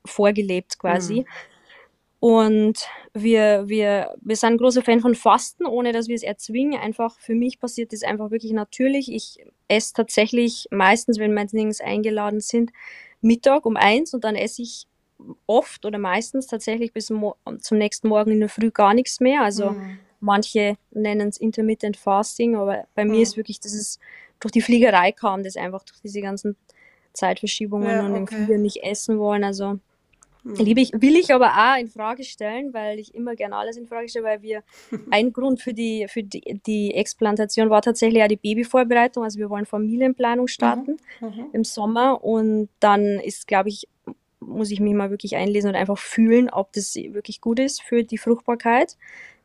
vorgelebt 0.05 0.79
quasi. 0.79 1.21
Mhm. 1.21 1.25
Und 2.23 2.87
wir, 3.13 3.67
wir, 3.67 4.15
wir 4.21 4.35
sind 4.37 4.57
große 4.57 4.81
Fan 4.81 5.01
von 5.01 5.13
Fasten, 5.13 5.65
ohne 5.65 5.91
dass 5.91 6.07
wir 6.07 6.15
es 6.15 6.23
erzwingen. 6.23 6.79
Einfach 6.79 7.19
für 7.19 7.35
mich 7.35 7.59
passiert 7.59 7.91
das 7.91 8.01
einfach 8.01 8.31
wirklich 8.31 8.53
natürlich. 8.53 9.11
Ich 9.11 9.45
esse 9.67 9.91
tatsächlich 9.93 10.69
meistens, 10.71 11.19
wenn 11.19 11.33
meine 11.33 11.49
Dings 11.49 11.81
eingeladen 11.81 12.39
sind, 12.39 12.71
Mittag 13.19 13.65
um 13.65 13.75
eins 13.75 14.13
und 14.13 14.23
dann 14.23 14.37
esse 14.37 14.61
ich 14.61 14.87
oft 15.47 15.83
oder 15.83 15.97
meistens 15.97 16.47
tatsächlich 16.47 16.93
bis 16.93 17.07
zum 17.07 17.33
nächsten 17.77 18.07
Morgen 18.07 18.31
in 18.31 18.39
der 18.39 18.47
Früh 18.47 18.71
gar 18.71 18.93
nichts 18.93 19.19
mehr. 19.19 19.41
Also 19.41 19.71
mhm. 19.71 19.99
manche 20.21 20.77
nennen 20.91 21.27
es 21.27 21.35
Intermittent 21.35 21.97
Fasting, 21.97 22.55
aber 22.55 22.85
bei 22.95 23.03
mhm. 23.03 23.11
mir 23.11 23.21
ist 23.21 23.35
wirklich, 23.35 23.59
dass 23.59 23.73
es 23.73 23.99
durch 24.39 24.53
die 24.53 24.61
Fliegerei 24.61 25.11
kam, 25.11 25.43
das 25.43 25.57
einfach 25.57 25.83
durch 25.83 25.99
diese 25.99 26.21
ganzen 26.21 26.55
Zeitverschiebungen 27.11 27.89
ja, 27.89 28.05
und 28.05 28.11
okay. 28.11 28.19
den 28.19 28.27
Flieger 28.27 28.57
nicht 28.59 28.81
essen 28.81 29.19
wollen. 29.19 29.43
Also 29.43 29.71
hm. 29.71 29.81
Liebe 30.43 30.81
ich, 30.81 30.91
will 30.93 31.15
ich 31.15 31.33
aber 31.33 31.51
auch 31.51 31.79
in 31.79 31.87
Frage 31.87 32.23
stellen, 32.23 32.73
weil 32.73 32.99
ich 32.99 33.15
immer 33.15 33.35
gerne 33.35 33.55
alles 33.55 33.77
in 33.77 33.87
Frage 33.87 34.09
stelle, 34.09 34.25
weil 34.25 34.41
wir 34.41 34.63
ein 35.11 35.31
Grund 35.31 35.61
für 35.61 35.73
die, 35.73 36.07
für 36.09 36.23
die, 36.23 36.59
die 36.65 36.93
Explantation 36.93 37.69
war 37.69 37.81
tatsächlich 37.81 38.21
auch 38.21 38.27
die 38.27 38.35
Babyvorbereitung. 38.35 39.23
Also 39.23 39.39
wir 39.39 39.49
wollen 39.49 39.65
Familienplanung 39.65 40.47
starten 40.47 40.97
mhm. 41.21 41.27
Mhm. 41.27 41.45
im 41.53 41.63
Sommer 41.63 42.23
und 42.23 42.69
dann 42.79 43.19
ist, 43.19 43.47
glaube 43.47 43.69
ich, 43.69 43.87
muss 44.39 44.71
ich 44.71 44.81
mich 44.81 44.93
mal 44.93 45.09
wirklich 45.09 45.37
einlesen 45.37 45.69
und 45.69 45.75
einfach 45.75 45.97
fühlen, 45.97 46.49
ob 46.49 46.73
das 46.73 46.95
wirklich 46.95 47.39
gut 47.39 47.59
ist 47.59 47.81
für 47.81 48.03
die 48.03 48.17
Fruchtbarkeit. 48.17 48.97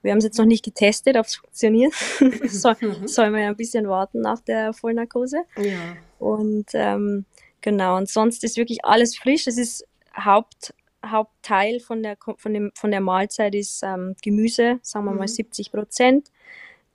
Wir 0.02 0.12
haben 0.12 0.19
es 0.19 0.25
jetzt 0.25 0.38
noch 0.38 0.47
nicht 0.47 0.64
getestet, 0.64 1.17
ob 1.17 1.26
es 1.26 1.37
funktioniert. 1.37 1.93
soll, 2.45 2.76
mhm. 2.81 3.07
soll 3.07 3.31
man 3.31 3.40
ja 3.43 3.49
ein 3.49 3.57
bisschen 3.57 3.88
warten 3.88 4.21
nach 4.21 4.40
der 4.40 4.73
Vollnarkose. 4.73 5.38
Ja. 5.57 5.97
Und 6.19 6.67
ähm, 6.73 7.25
genau, 7.61 7.97
und 7.97 8.09
sonst 8.09 8.45
ist 8.45 8.57
wirklich 8.57 8.85
alles 8.85 9.17
frisch. 9.17 9.47
Es 9.47 9.59
ist 9.59 9.87
Haupt, 10.17 10.75
Hauptteil 11.05 11.81
von 11.81 12.02
der, 12.02 12.17
von 12.37 12.55
dem, 12.55 12.73
von 12.75 12.90
der 12.90 13.00
Mahlzeit 13.00 13.55
ist 13.55 13.83
ähm, 13.83 14.17
Gemüse, 14.23 14.78
sagen 14.83 15.05
wir 15.07 15.12
mhm. 15.12 15.19
mal 15.19 15.28
70 15.28 15.71
Prozent. 15.71 16.30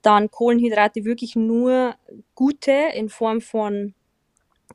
Dann 0.02 0.30
Kohlenhydrate 0.30 1.04
wirklich 1.04 1.34
nur 1.36 1.94
gute 2.34 2.72
in 2.94 3.08
Form 3.08 3.40
von 3.40 3.94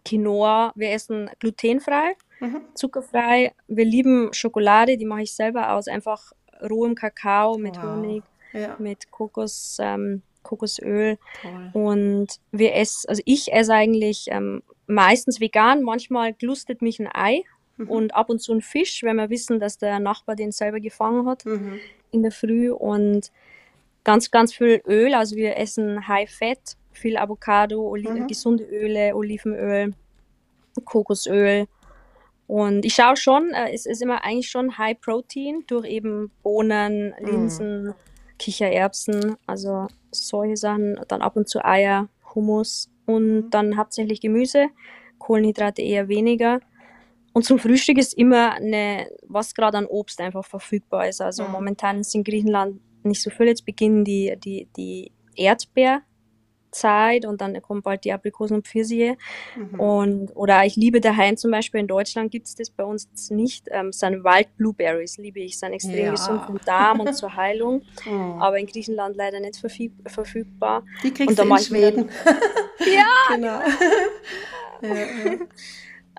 Quinoa. 0.04 0.72
Wir 0.76 0.92
essen 0.92 1.30
glutenfrei, 1.40 2.16
mhm. 2.40 2.62
zuckerfrei. 2.74 3.54
Wir 3.68 3.86
lieben 3.86 4.34
Schokolade, 4.34 4.98
die 4.98 5.06
mache 5.06 5.24
ich 5.24 5.34
selber 5.34 5.74
aus, 5.74 5.88
einfach 5.88 6.32
rohem 6.68 6.96
Kakao 6.96 7.58
mit 7.58 7.78
wow. 7.78 7.84
Honig, 7.84 8.24
ja. 8.54 8.76
mit 8.80 9.12
Kokos, 9.12 9.78
ähm, 9.80 10.24
Kokosöl. 10.42 11.18
Toll. 11.42 11.70
Und 11.74 12.28
wir 12.52 12.74
essen, 12.76 13.10
also 13.10 13.22
ich 13.26 13.54
esse 13.54 13.74
eigentlich 13.74 14.26
ähm, 14.30 14.64
meistens 14.88 15.40
vegan, 15.40 15.84
manchmal 15.84 16.34
glustet 16.34 16.82
mich 16.82 17.00
ein 17.00 17.10
Ei 17.14 17.44
mhm. 17.80 17.90
und 17.90 18.16
ab 18.16 18.30
und 18.30 18.40
zu 18.40 18.54
ein 18.54 18.62
Fisch, 18.62 19.04
wenn 19.04 19.18
wir 19.18 19.30
wissen, 19.30 19.60
dass 19.60 19.78
der 19.78 20.00
Nachbar 20.00 20.36
den 20.36 20.52
selber 20.52 20.80
gefangen 20.80 21.28
hat 21.28 21.46
mhm. 21.46 21.80
in 22.12 22.24
der 22.24 22.32
Früh 22.32 22.72
und 22.72 23.32
ganz, 24.04 24.32
ganz 24.32 24.54
viel 24.54 24.82
Öl. 24.88 25.14
Also 25.14 25.36
wir 25.36 25.58
essen 25.58 26.08
High 26.08 26.30
Fat, 26.30 26.78
viel 26.92 27.18
Avocado, 27.18 27.82
Oli 27.82 28.10
mhm. 28.10 28.28
gesunde 28.28 28.64
Öle, 28.66 29.16
Olivenöl, 29.16 29.94
Kokosöl. 30.86 31.68
Und 32.48 32.84
ich 32.84 32.96
schaue 32.96 33.16
schon, 33.16 33.52
äh, 33.52 33.72
es 33.74 33.86
ist 33.86 34.02
immer 34.02 34.24
eigentlich 34.24 34.50
schon 34.50 34.78
High 34.78 35.00
Protein 35.00 35.64
durch 35.68 35.88
eben 35.88 36.32
Bohnen, 36.42 37.14
mhm. 37.20 37.26
Linsen, 37.26 37.94
Kichererbsen, 38.40 39.36
also 39.46 39.88
solche 40.12 40.58
Sachen. 40.58 41.00
Dann 41.08 41.22
ab 41.22 41.36
und 41.36 41.48
zu 41.48 41.64
Eier, 41.64 42.10
Hummus 42.34 42.90
und 43.06 43.36
mhm. 43.36 43.50
dann 43.52 43.78
hauptsächlich 43.78 44.22
Gemüse, 44.22 44.68
Kohlenhydrate 45.20 45.82
eher 45.82 46.08
weniger. 46.08 46.60
Und 47.40 47.44
zum 47.44 47.58
Frühstück 47.58 47.98
ist 47.98 48.16
immer 48.16 48.56
eine, 48.56 49.10
was 49.26 49.56
gerade 49.56 49.78
an 49.78 49.86
Obst 49.86 50.20
einfach 50.20 50.44
verfügbar 50.44 51.08
ist. 51.08 51.22
Also 51.22 51.46
mhm. 51.46 51.54
momentan 51.54 52.02
ist 52.02 52.14
in 52.14 52.26
Griechenland 52.26 52.82
nicht 53.04 53.22
so 53.22 53.30
viel. 53.30 53.48
Jetzt 53.48 53.64
beginnen 53.64 54.04
die, 54.04 54.36
die, 54.38 54.68
die 54.76 55.14
Erdbeerzeit 55.38 57.26
und 57.26 57.40
dann 57.40 57.62
kommt 57.62 57.86
bald 57.86 58.04
die 58.04 58.12
Aprikosen 58.12 58.58
und 58.58 58.68
Pfirsiche. 58.68 59.16
Mhm. 59.56 59.80
Und, 59.80 60.36
oder 60.36 60.66
ich 60.66 60.76
liebe 60.76 61.00
daheim 61.00 61.38
zum 61.38 61.52
Beispiel 61.52 61.80
in 61.80 61.88
Deutschland 61.88 62.30
gibt 62.30 62.48
es 62.48 62.56
das 62.56 62.72
bei 62.72 62.84
uns 62.84 63.08
nicht. 63.30 63.70
Ähm, 63.72 63.94
sind 63.94 64.26
Waldblueberries, 64.26 65.18
liebe 65.18 65.40
ich, 65.40 65.58
sind 65.58 65.72
extrem 65.72 66.08
ja. 66.08 66.12
gesund 66.12 66.44
vom 66.44 66.60
Darm 66.66 67.00
und 67.00 67.14
zur 67.14 67.38
Heilung. 67.38 67.84
Mhm. 68.06 68.42
Aber 68.42 68.60
in 68.60 68.66
Griechenland 68.66 69.16
leider 69.16 69.40
nicht 69.40 69.56
verfügbar. 69.56 70.84
Die 71.04 71.14
kriegst 71.14 71.40
und 71.40 71.50
du 71.50 71.56
in 71.56 71.62
Schweden. 71.62 72.10
ja, 72.80 73.08
genau. 73.34 73.62
ja, 74.82 74.94
ja. 74.94 75.38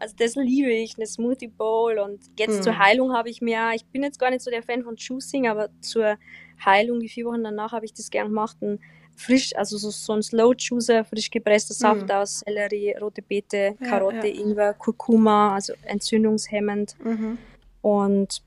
Also 0.01 0.17
das 0.19 0.35
liebe 0.35 0.73
ich, 0.73 0.97
eine 0.97 1.07
Smoothie 1.07 1.49
Bowl. 1.49 1.99
Und 1.99 2.21
jetzt 2.39 2.57
hm. 2.57 2.63
zur 2.63 2.79
Heilung 2.79 3.13
habe 3.13 3.29
ich 3.29 3.43
mir, 3.43 3.73
ich 3.75 3.85
bin 3.85 4.03
jetzt 4.03 4.19
gar 4.19 4.31
nicht 4.31 4.41
so 4.41 4.51
der 4.51 4.63
Fan 4.63 4.83
von 4.83 4.97
Juicing, 4.97 5.47
aber 5.47 5.69
zur 5.81 6.17
Heilung, 6.65 7.01
die 7.01 7.09
vier 7.09 7.27
Wochen 7.27 7.45
danach, 7.45 7.73
habe 7.73 7.85
ich 7.85 7.93
das 7.93 8.11
gern 8.11 8.29
gemacht. 8.29 8.57
Ein 8.63 8.81
frisch, 9.15 9.55
also 9.55 9.77
so, 9.77 9.91
so 9.91 10.15
ein 10.15 10.23
Slow 10.23 10.55
Juicer, 10.57 11.05
frisch 11.05 11.31
gepresster 11.31 11.75
Saft 11.75 12.03
hm. 12.03 12.11
aus 12.11 12.41
Sellerie, 12.41 12.97
rote 12.99 13.21
Beete, 13.21 13.77
Karotte, 13.87 14.27
ja, 14.27 14.35
ja. 14.35 14.41
Ingwer, 14.41 14.75
Kurkuma, 14.75 15.55
also 15.55 15.75
entzündungshemmend. 15.85 16.97
Mhm. 17.05 17.37
Und 17.83 18.43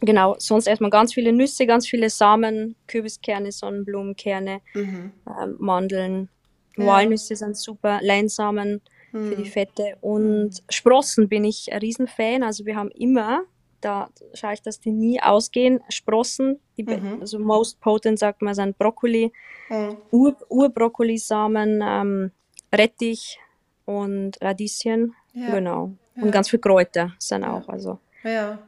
genau, 0.00 0.36
sonst 0.38 0.66
erstmal 0.66 0.90
ganz 0.90 1.14
viele 1.14 1.32
Nüsse, 1.32 1.66
ganz 1.66 1.88
viele 1.88 2.10
Samen, 2.10 2.76
Kürbiskerne, 2.86 3.50
Sonnenblumenkerne, 3.52 4.60
mhm. 4.74 5.12
ähm, 5.26 5.56
Mandeln, 5.58 6.28
ja. 6.76 6.84
Walnüsse 6.84 7.36
sind 7.36 7.56
super, 7.56 8.00
Leinsamen 8.02 8.82
für 9.10 9.36
die 9.36 9.44
hm. 9.44 9.50
Fette. 9.50 9.96
Und 10.00 10.62
Sprossen 10.68 11.28
bin 11.28 11.44
ich 11.44 11.72
ein 11.72 11.80
Riesenfan. 11.80 12.42
Also 12.42 12.66
wir 12.66 12.76
haben 12.76 12.90
immer, 12.90 13.42
da 13.80 14.10
schaue 14.34 14.54
ich, 14.54 14.62
dass 14.62 14.80
die 14.80 14.90
nie 14.90 15.20
ausgehen, 15.20 15.80
Sprossen, 15.88 16.58
die, 16.76 16.84
mhm. 16.84 17.18
also 17.20 17.38
most 17.38 17.80
potent 17.80 18.18
sagt 18.18 18.42
man, 18.42 18.54
sind 18.54 18.78
Brokkoli, 18.78 19.32
mhm. 19.68 19.96
Ur, 20.10 20.36
Urbrokkolisamen, 20.48 21.82
ähm, 21.82 22.30
Rettich 22.74 23.38
und 23.84 24.40
Radieschen. 24.42 25.14
Ja. 25.32 25.54
Genau. 25.54 25.92
Ja. 26.16 26.22
Und 26.22 26.30
ganz 26.32 26.50
viel 26.50 26.58
Kräuter 26.58 27.14
sind 27.18 27.44
auch. 27.44 27.68
Also. 27.68 27.98
Ja. 28.24 28.58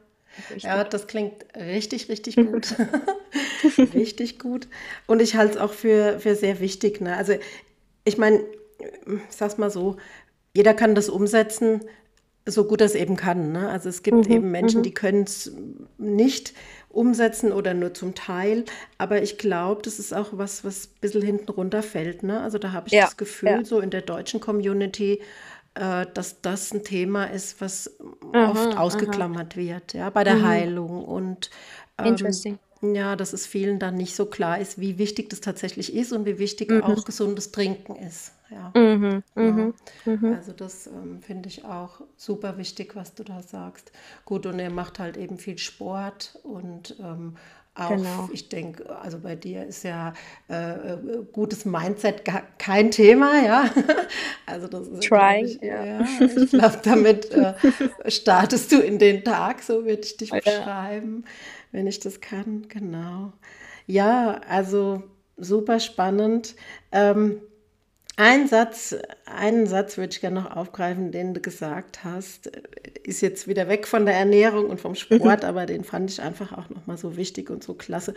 Ja, 0.58 0.84
das 0.84 1.06
klingt 1.06 1.44
richtig, 1.56 2.08
richtig 2.08 2.36
gut. 2.36 2.76
richtig 3.94 4.38
gut. 4.38 4.68
Und 5.06 5.20
ich 5.20 5.34
halte 5.34 5.54
es 5.54 5.60
auch 5.60 5.72
für, 5.72 6.20
für 6.20 6.36
sehr 6.36 6.60
wichtig. 6.60 7.00
Ne? 7.00 7.16
Also 7.16 7.34
ich 8.04 8.16
meine, 8.16 8.44
ich 9.06 9.36
sag's 9.36 9.58
mal 9.58 9.70
so, 9.70 9.96
jeder 10.54 10.74
kann 10.74 10.94
das 10.94 11.08
umsetzen, 11.08 11.80
so 12.46 12.64
gut 12.64 12.80
er 12.80 12.86
es 12.86 12.94
eben 12.94 13.16
kann. 13.16 13.52
Ne? 13.52 13.68
Also 13.68 13.88
es 13.88 14.02
gibt 14.02 14.28
mhm, 14.28 14.32
eben 14.32 14.50
Menschen, 14.50 14.80
mhm. 14.80 14.84
die 14.84 14.94
können 14.94 15.22
es 15.24 15.52
nicht 15.98 16.54
umsetzen 16.88 17.52
oder 17.52 17.74
nur 17.74 17.94
zum 17.94 18.14
Teil. 18.14 18.64
Aber 18.98 19.22
ich 19.22 19.38
glaube, 19.38 19.82
das 19.82 19.98
ist 19.98 20.12
auch 20.12 20.28
was, 20.32 20.64
was 20.64 20.86
ein 20.86 21.00
bisschen 21.00 21.22
hinten 21.22 21.50
runterfällt. 21.50 22.22
Ne? 22.22 22.40
Also 22.40 22.58
da 22.58 22.72
habe 22.72 22.88
ich 22.88 22.94
ja, 22.94 23.04
das 23.04 23.16
Gefühl, 23.16 23.48
ja. 23.48 23.64
so 23.64 23.80
in 23.80 23.90
der 23.90 24.02
deutschen 24.02 24.40
Community, 24.40 25.20
äh, 25.74 26.06
dass 26.14 26.40
das 26.40 26.72
ein 26.72 26.82
Thema 26.82 27.26
ist, 27.26 27.60
was 27.60 27.94
aha, 28.32 28.50
oft 28.50 28.76
ausgeklammert 28.76 29.52
aha. 29.52 29.60
wird, 29.60 29.92
ja, 29.92 30.10
bei 30.10 30.24
der 30.24 30.36
mhm. 30.36 30.46
Heilung. 30.46 31.04
Und 31.04 31.50
ähm, 31.98 32.06
Interesting. 32.06 32.58
Ja, 32.82 33.14
dass 33.14 33.34
es 33.34 33.46
vielen 33.46 33.78
dann 33.78 33.96
nicht 33.96 34.16
so 34.16 34.24
klar 34.26 34.58
ist, 34.58 34.80
wie 34.80 34.96
wichtig 34.98 35.28
das 35.28 35.40
tatsächlich 35.42 35.94
ist 35.94 36.12
und 36.12 36.24
wie 36.24 36.38
wichtig 36.38 36.70
mhm. 36.70 36.82
auch 36.82 37.04
gesundes 37.04 37.52
Trinken 37.52 37.94
ist. 37.96 38.32
Ja. 38.50 38.72
Mhm, 38.74 39.22
Ja. 39.36 39.42
mhm, 39.42 39.74
mhm. 40.06 40.32
Also 40.34 40.52
das 40.52 40.86
ähm, 40.86 41.20
finde 41.22 41.48
ich 41.48 41.64
auch 41.64 42.00
super 42.16 42.56
wichtig, 42.58 42.96
was 42.96 43.14
du 43.14 43.22
da 43.22 43.42
sagst. 43.42 43.92
Gut, 44.24 44.46
und 44.46 44.58
er 44.58 44.70
macht 44.70 44.98
halt 44.98 45.16
eben 45.16 45.38
viel 45.38 45.58
Sport 45.58 46.38
und 46.42 46.96
ähm, 47.00 47.36
auch, 47.74 47.90
Genau. 47.90 48.28
ich 48.32 48.48
denke, 48.48 48.90
also 48.98 49.20
bei 49.20 49.36
dir 49.36 49.64
ist 49.64 49.84
ja 49.84 50.12
äh, 50.48 50.72
äh, 50.94 50.98
gutes 51.32 51.64
Mindset 51.64 52.24
kein 52.58 52.90
Thema, 52.90 53.40
ja. 53.44 53.70
Also 54.46 54.66
das 54.66 54.88
ist, 54.88 55.04
Trying, 55.04 55.46
ich, 55.46 55.60
ja. 55.62 55.84
ja, 55.84 56.06
ich 56.20 56.50
glaube, 56.50 56.80
damit 56.82 57.30
äh, 57.30 57.54
startest 58.10 58.72
du 58.72 58.80
in 58.80 58.98
den 58.98 59.22
Tag, 59.22 59.62
so 59.62 59.84
würde 59.84 60.02
ich 60.02 60.16
dich 60.16 60.30
Ja. 60.30 61.00
Wenn 61.72 61.86
ich 61.86 62.00
das 62.00 62.20
kann, 62.20 62.68
genau. 62.68 63.32
Ja, 63.86 64.40
also 64.48 65.02
super 65.36 65.80
spannend. 65.80 66.54
Ähm, 66.92 67.40
ein 68.16 68.48
Satz, 68.48 68.94
einen 69.24 69.66
Satz 69.66 69.96
würde 69.96 70.12
ich 70.12 70.20
gerne 70.20 70.42
noch 70.42 70.54
aufgreifen, 70.54 71.10
den 71.10 71.32
du 71.32 71.40
gesagt 71.40 72.04
hast. 72.04 72.48
Ist 73.02 73.22
jetzt 73.22 73.48
wieder 73.48 73.68
weg 73.68 73.86
von 73.86 74.04
der 74.04 74.14
Ernährung 74.14 74.66
und 74.66 74.80
vom 74.80 74.94
Sport, 74.94 75.44
aber 75.44 75.64
den 75.64 75.84
fand 75.84 76.10
ich 76.10 76.20
einfach 76.20 76.52
auch 76.52 76.68
nochmal 76.68 76.98
so 76.98 77.16
wichtig 77.16 77.48
und 77.48 77.64
so 77.64 77.72
klasse. 77.74 78.14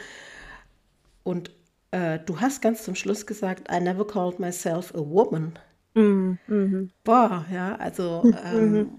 Und 1.24 1.52
äh, 1.92 2.20
du 2.26 2.42
hast 2.42 2.62
ganz 2.62 2.84
zum 2.84 2.96
Schluss 2.96 3.26
gesagt, 3.26 3.72
I 3.72 3.80
never 3.80 4.06
called 4.06 4.40
myself 4.40 4.94
a 4.94 5.00
woman. 5.00 5.54
Mhm, 5.94 6.38
mhm, 6.48 6.90
Boah, 7.04 7.46
ja, 7.52 7.76
also 7.76 8.24
ähm, 8.54 8.90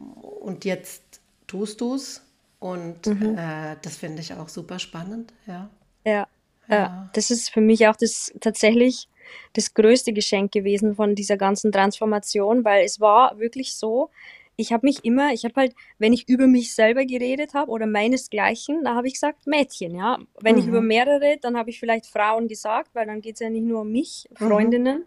und 0.41 0.65
jetzt 0.65 1.21
tust 1.47 1.81
du 1.81 1.97
es 1.97 2.23
und 2.65 3.07
mhm. 3.07 3.37
äh, 3.37 3.77
das 3.83 3.97
finde 3.99 4.23
ich 4.23 4.33
auch 4.35 4.49
super 4.49 4.79
spannend, 4.79 5.35
ja. 5.47 5.71
Ja, 6.05 6.29
ja. 6.69 7.09
Das 7.13 7.31
ist 7.31 7.51
für 7.51 7.61
mich 7.61 7.87
auch 7.89 7.97
das 7.97 8.33
tatsächlich 8.41 9.09
das 9.55 9.75
größte 9.75 10.13
Geschenk 10.13 10.53
gewesen 10.53 10.95
von 10.97 11.15
dieser 11.15 11.37
ganzen 11.37 11.73
Transformation, 11.73 12.65
weil 12.65 12.85
es 12.85 13.01
war 13.01 13.39
wirklich 13.39 13.75
so, 13.75 14.11
ich 14.57 14.73
habe 14.73 14.87
mich 14.87 15.05
immer, 15.05 15.33
ich 15.33 15.45
habe 15.45 15.55
halt, 15.57 15.75
wenn 15.99 16.13
ich 16.13 16.29
über 16.29 16.47
mich 16.47 16.75
selber 16.75 17.05
geredet 17.05 17.55
habe 17.55 17.71
oder 17.71 17.87
meinesgleichen, 17.87 18.85
da 18.85 18.95
habe 18.95 19.09
ich 19.09 19.15
gesagt 19.15 19.47
Mädchen, 19.47 19.95
ja. 19.95 20.19
Wenn 20.41 20.57
ich 20.59 20.67
über 20.67 20.81
Mhm. 20.81 20.87
mehrere, 20.89 21.39
dann 21.41 21.57
habe 21.57 21.71
ich 21.71 21.81
vielleicht 21.81 22.07
Frauen 22.07 22.49
gesagt, 22.49 22.95
weil 22.95 23.07
dann 23.07 23.21
geht 23.21 23.35
es 23.35 23.41
ja 23.41 23.51
nicht 23.51 23.65
nur 23.65 23.83
um 23.83 23.91
mich, 23.93 24.29
Mhm. 24.39 25.05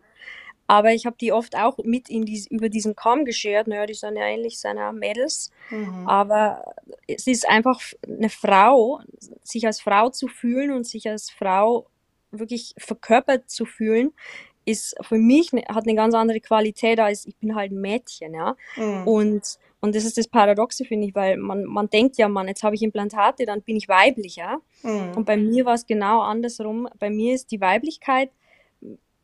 Aber 0.68 0.92
ich 0.94 1.06
habe 1.06 1.16
die 1.20 1.32
oft 1.32 1.56
auch 1.58 1.78
mit 1.84 2.10
in 2.10 2.26
dies, 2.26 2.48
über 2.48 2.70
diesen 2.70 2.96
Kamm 2.96 3.24
geschert. 3.26 3.68
Naja, 3.68 3.86
die 3.86 3.94
sind 3.94 4.18
ja 4.18 4.26
ähnlich 4.26 4.60
seiner 4.60 4.92
Mädels. 4.92 5.52
Mhm. 5.70 6.08
Aber 6.08 6.64
es 7.08 7.26
ist 7.28 7.48
einfach 7.50 7.80
eine 8.08 8.30
Frau, 8.30 9.00
sich 9.44 9.66
als 9.66 9.80
Frau 9.82 10.10
zu 10.10 10.28
fühlen 10.28 10.72
und 10.72 10.86
sich 10.86 11.10
als 11.10 11.30
Frau 11.30 11.88
wirklich 12.32 12.74
verkörpert 12.78 13.50
zu 13.50 13.66
fühlen, 13.66 14.12
ist 14.66 14.96
für 15.02 15.18
mich, 15.18 15.54
ne, 15.54 15.64
hat 15.70 15.86
eine 15.88 15.96
ganz 15.96 16.14
andere 16.14 16.42
Qualität 16.42 17.00
als 17.00 17.26
ich 17.26 17.38
bin 17.38 17.56
halt 17.56 17.72
ein 17.72 17.80
Mädchen, 17.80 18.34
ja. 18.34 18.58
Mhm. 18.76 19.08
Und, 19.08 19.44
und 19.80 19.96
das 19.96 20.04
ist 20.04 20.18
das 20.18 20.28
Paradoxe, 20.28 20.84
finde 20.84 21.08
ich, 21.08 21.16
weil 21.16 21.38
man, 21.38 21.64
man 21.64 21.90
denkt 21.90 22.18
ja, 22.18 22.28
man, 22.28 22.50
jetzt 22.50 22.64
habe 22.64 22.76
ich 22.76 22.82
Implantate, 22.82 23.46
dann 23.46 23.62
bin 23.62 23.78
ich 23.78 23.88
weiblich, 23.88 24.36
ja. 24.36 24.58
Und 24.84 25.16
Mhm. 25.20 25.26
bei 25.26 25.38
mir 25.38 25.64
war 25.66 25.76
es 25.76 25.86
genau 25.86 26.20
andersrum. 26.20 26.90
Bei 27.00 27.10
mir 27.10 27.34
ist 27.34 27.52
die 27.52 27.62
Weiblichkeit 27.62 28.30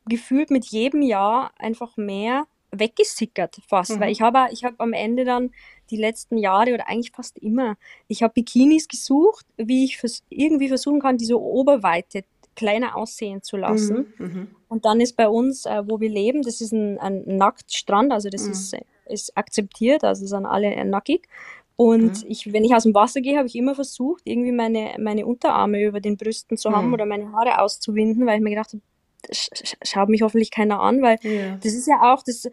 gefühlt 0.07 0.51
mit 0.51 0.65
jedem 0.65 1.01
Jahr 1.01 1.51
einfach 1.57 1.97
mehr 1.97 2.45
weggesickert 2.71 3.57
fast, 3.67 3.99
weil 3.99 4.07
Mhm. 4.07 4.11
ich 4.11 4.21
habe 4.21 4.47
ich 4.51 4.63
habe 4.63 4.75
am 4.79 4.93
Ende 4.93 5.25
dann 5.25 5.51
die 5.91 5.97
letzten 5.97 6.37
Jahre 6.37 6.73
oder 6.73 6.87
eigentlich 6.89 7.11
fast 7.11 7.37
immer, 7.37 7.75
ich 8.07 8.23
habe 8.23 8.33
Bikinis 8.33 8.87
gesucht, 8.87 9.45
wie 9.57 9.85
ich 9.85 9.97
vers 9.97 10.23
irgendwie 10.29 10.69
versuchen 10.69 10.99
kann, 10.99 11.17
diese 11.17 11.39
Oberweite 11.39 12.23
kleiner 12.55 12.95
aussehen 12.95 13.43
zu 13.43 13.57
lassen. 13.57 14.07
Mhm. 14.17 14.25
Mhm. 14.25 14.47
Und 14.69 14.85
dann 14.85 15.01
ist 15.01 15.15
bei 15.15 15.29
uns, 15.29 15.65
äh, 15.65 15.83
wo 15.87 15.99
wir 15.99 16.09
leben, 16.09 16.41
das 16.41 16.61
ist 16.61 16.71
ein, 16.73 16.97
ein 16.99 17.23
Nacktstrand, 17.37 18.11
also 18.11 18.29
das 18.29 18.47
Mhm. 18.47 18.51
ist, 18.53 18.75
ist 19.05 19.37
akzeptiert, 19.37 20.03
also 20.03 20.25
sind 20.25 20.45
alle 20.47 20.73
äh, 20.73 20.83
nackig. 20.83 21.27
Und 21.75 22.23
Mhm. 22.23 22.29
ich, 22.29 22.53
wenn 22.53 22.63
ich 22.63 22.73
aus 22.75 22.83
dem 22.83 22.93
Wasser 22.95 23.21
gehe, 23.21 23.37
habe 23.37 23.47
ich 23.47 23.55
immer 23.55 23.75
versucht, 23.75 24.21
irgendwie 24.25 24.51
meine, 24.51 24.95
meine 24.99 25.25
Unterarme 25.25 25.83
über 25.83 25.99
den 25.99 26.17
Brüsten 26.17 26.57
zu 26.57 26.71
haben 26.71 26.87
Mhm. 26.87 26.93
oder 26.93 27.05
meine 27.05 27.31
Haare 27.33 27.59
auszuwinden, 27.61 28.25
weil 28.25 28.37
ich 28.37 28.43
mir 28.43 28.51
gedacht 28.51 28.73
habe, 28.73 28.81
schaut 29.31 30.09
mich 30.09 30.21
hoffentlich 30.21 30.51
keiner 30.51 30.79
an, 30.81 31.01
weil 31.01 31.17
Ja. 31.23 31.55
das 31.57 31.73
ist 31.73 31.87
ja 31.87 32.13
auch, 32.13 32.23
das, 32.23 32.49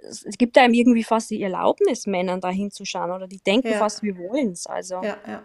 es 0.00 0.38
gibt 0.38 0.56
einem 0.58 0.74
irgendwie 0.74 1.04
fast 1.04 1.30
die 1.30 1.42
Erlaubnis, 1.42 2.06
Männern 2.06 2.40
da 2.40 2.48
hinzuschauen 2.50 3.10
oder 3.10 3.26
die 3.26 3.38
denken 3.38 3.68
Ja. 3.72 3.78
fast, 3.78 4.02
wir 4.02 4.16
wollen 4.18 4.52
es. 4.52 4.66
Also. 4.66 4.96
Ja, 5.02 5.16
ja. 5.26 5.42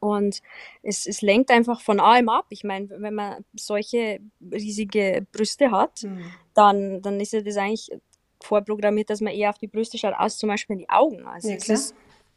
Und 0.00 0.42
es, 0.82 1.06
es 1.06 1.22
lenkt 1.22 1.50
einfach 1.52 1.80
von 1.80 2.00
allem 2.00 2.28
ab. 2.28 2.46
Ich 2.48 2.64
meine, 2.64 2.88
wenn 2.90 3.14
man 3.14 3.44
solche 3.54 4.18
riesige 4.50 5.24
Brüste 5.30 5.70
hat, 5.70 6.02
Mhm. 6.02 6.24
dann, 6.54 7.02
dann 7.02 7.20
ist 7.20 7.32
ja 7.32 7.40
das 7.40 7.56
eigentlich 7.56 7.90
vorprogrammiert, 8.42 9.08
dass 9.10 9.20
man 9.20 9.32
eher 9.32 9.50
auf 9.50 9.58
die 9.58 9.68
Brüste 9.68 9.98
schaut, 9.98 10.14
als 10.14 10.38
zum 10.38 10.48
Beispiel 10.48 10.74
in 10.74 10.80
die 10.80 10.90
Augen. 10.90 11.24
Also 11.24 11.48
Ja, 11.48 11.54
es 11.54 11.64
klar. 11.64 11.78
ist, 11.78 11.94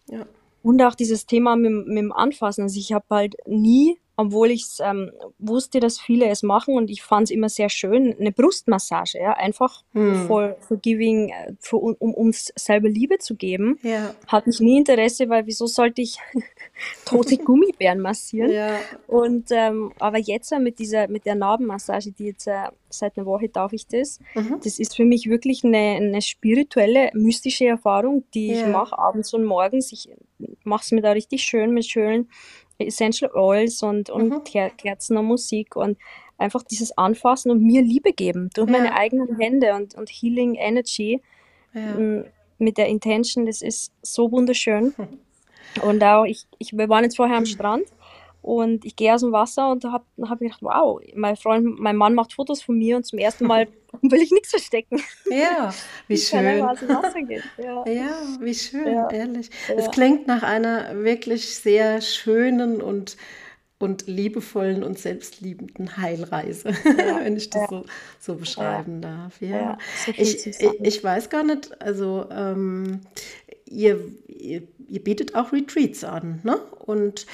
Ja. 0.08 0.26
und 0.62 0.82
auch 0.84 0.94
dieses 0.94 1.26
Thema 1.26 1.56
mit, 1.56 1.88
mit 1.88 1.98
dem 1.98 2.12
Anfassen. 2.12 2.62
Also 2.62 2.80
ich 2.80 2.94
habe 2.94 3.06
halt 3.10 3.36
nie, 3.48 4.00
obwohl 4.18 4.52
ich 4.52 4.66
ähm, 4.80 5.12
wusste, 5.40 5.80
dass 5.80 6.00
viele 6.00 6.28
es 6.28 6.42
machen 6.44 6.76
und 6.76 6.90
ich 6.90 7.02
fand 7.04 7.26
es 7.26 7.32
immer 7.32 7.50
sehr 7.50 7.70
schön, 7.70 8.16
eine 8.20 8.32
Brustmassage, 8.32 9.20
ja, 9.20 9.34
einfach 9.34 9.84
Mhm. 9.94 10.26
for, 10.28 10.56
for 10.62 10.78
giving, 10.78 11.30
äh, 11.30 11.54
für, 11.60 11.78
um, 11.78 12.14
uns 12.14 12.52
selber 12.56 12.88
Liebe 12.90 13.18
zu 13.18 13.36
geben. 13.36 13.78
Ja. 13.82 14.14
Hatte 14.28 14.50
ich 14.50 14.60
nie 14.60 14.78
Interesse, 14.78 15.30
weil 15.30 15.46
wieso 15.48 15.68
sollte 15.68 16.02
ich 16.02 16.18
tote 17.06 17.38
Gummibären 17.46 18.00
massieren? 18.00 18.52
Ja. 18.52 18.80
Und 19.08 19.48
ähm, 19.52 19.92
aber 20.00 20.18
jetzt 20.18 20.52
äh, 20.52 20.60
mit 20.60 20.80
dieser, 20.80 21.08
mit 21.08 21.26
der 21.26 21.36
Narbenmassage, 21.36 22.12
die 22.12 22.26
jetzt 22.26 22.48
äh, 22.48 22.54
seit 22.90 23.18
einer 23.18 23.26
Woche 23.26 23.50
darf 23.50 23.74
ich 23.74 23.88
das, 23.88 24.20
Mhm. 24.36 24.60
das 24.64 24.80
ist 24.80 24.96
für 24.96 25.06
mich 25.06 25.30
wirklich 25.30 25.64
eine, 25.64 25.78
eine 25.98 26.22
spirituelle, 26.22 27.10
mystische 27.14 27.66
Erfahrung, 27.66 28.24
die 28.34 28.54
ich 28.54 28.62
Ja. 28.62 28.68
mache 28.68 28.98
abends 28.98 29.34
und 29.34 29.44
morgens. 29.46 29.92
Ich 29.92 30.10
mache 30.64 30.84
es 30.84 30.92
mir 30.92 31.02
da 31.02 31.12
richtig 31.12 31.44
schön 31.44 31.72
mit 31.72 31.86
schönen 31.86 32.30
Essential 32.80 33.32
Oils 33.34 33.82
und, 33.84 34.10
und 34.10 34.30
Mhm. 34.30 34.44
Ker 34.44 34.70
Kerzen 34.72 35.18
und 35.18 35.26
Musik 35.26 35.76
und 35.76 35.98
einfach 36.38 36.64
dieses 36.64 36.98
Anfassen 36.98 37.52
und 37.52 37.62
mir 37.64 37.82
Liebe 37.82 38.12
geben 38.14 38.50
durch 38.54 38.70
meine 38.70 38.88
Ja. 38.90 38.96
eigenen 38.98 39.40
Hände 39.40 39.74
und, 39.76 39.96
und 39.96 40.10
Healing 40.10 40.56
Energy 40.56 41.22
Ja. 41.74 41.96
m, 41.96 42.26
mit 42.58 42.78
der 42.78 42.88
Intention, 42.88 43.46
das 43.46 43.62
ist 43.62 43.92
so 44.02 44.32
wunderschön. 44.32 44.94
Und 45.82 46.02
auch, 46.06 46.24
ich, 46.24 46.46
ich, 46.58 46.72
wir 46.72 46.88
waren 46.88 47.04
jetzt 47.04 47.18
vorher 47.18 47.36
am 47.36 47.46
Strand 47.46 47.84
und 48.46 48.86
ich 48.86 48.96
gehe 48.96 49.12
aus 49.12 49.22
dem 49.22 49.32
Wasser 49.32 49.72
und 49.72 49.84
habe 49.86 50.06
hab 50.22 50.40
mir 50.40 50.50
gedacht, 50.50 50.62
wow, 50.62 51.02
mein 51.16 51.36
Freund, 51.36 51.80
mein 51.80 51.96
Mann 51.96 52.14
macht 52.14 52.34
Fotos 52.34 52.62
von 52.62 52.78
mir 52.78 52.96
und 52.96 53.04
zum 53.04 53.18
ersten 53.18 53.48
Mal 53.48 53.68
will 54.04 54.22
ich 54.22 54.30
nichts 54.30 54.52
verstecken. 54.52 55.02
Ja, 55.28 55.74
wie 56.08 56.14
Ich 56.14 56.28
schön. 56.28 56.60
Ja, 56.60 56.76
Ja, 57.88 58.12
wie 58.40 58.54
schön, 58.54 58.86
ja, 58.86 59.10
ehrlich. 59.10 59.50
Es 59.76 59.86
ja. 59.86 59.92
klingt 59.92 60.28
nach 60.28 60.44
einer 60.44 61.04
wirklich 61.04 61.56
sehr 61.56 62.02
schönen 62.02 62.84
und, 62.84 63.18
und 63.80 64.06
liebevollen 64.06 64.84
und 64.84 65.00
selbstliebenden 65.00 65.98
Heilreise, 65.98 66.70
wenn 67.24 67.38
ich 67.38 67.50
das 67.50 67.68
so, 67.68 67.86
so 68.20 68.36
beschreiben 68.36 69.02
darf. 69.02 69.42
Ja, 69.42 69.80
so 70.06 70.12
ich, 70.16 70.46
ich, 70.46 70.62
ich 70.84 71.04
weiß 71.04 71.32
gar 71.32 71.44
nicht, 71.44 71.82
also 71.82 72.28
ähm, 72.30 73.02
ihr, 73.66 74.00
ihr, 74.28 74.62
ihr 74.88 75.04
bietet 75.04 75.34
auch 75.34 75.52
Retreats 75.52 76.04
an, 76.04 76.42
ne? 76.44 76.58
Und 76.86 77.26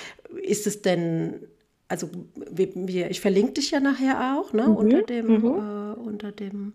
ist 0.44 0.68
es 0.68 0.82
denn, 0.82 1.48
also 1.88 2.10
wir, 2.36 2.70
wir, 2.76 3.10
ich 3.12 3.22
verlinke 3.22 3.54
dich 3.54 3.72
ja 3.72 3.80
nachher 3.80 4.38
auch, 4.38 4.54
ne? 4.54 4.70
Unter 4.70 5.02
Mhm, 5.02 5.06
dem, 5.06 5.28
mhm. 5.28 5.46
äh, 5.46 5.94
unter 6.00 6.32
dem 6.32 6.74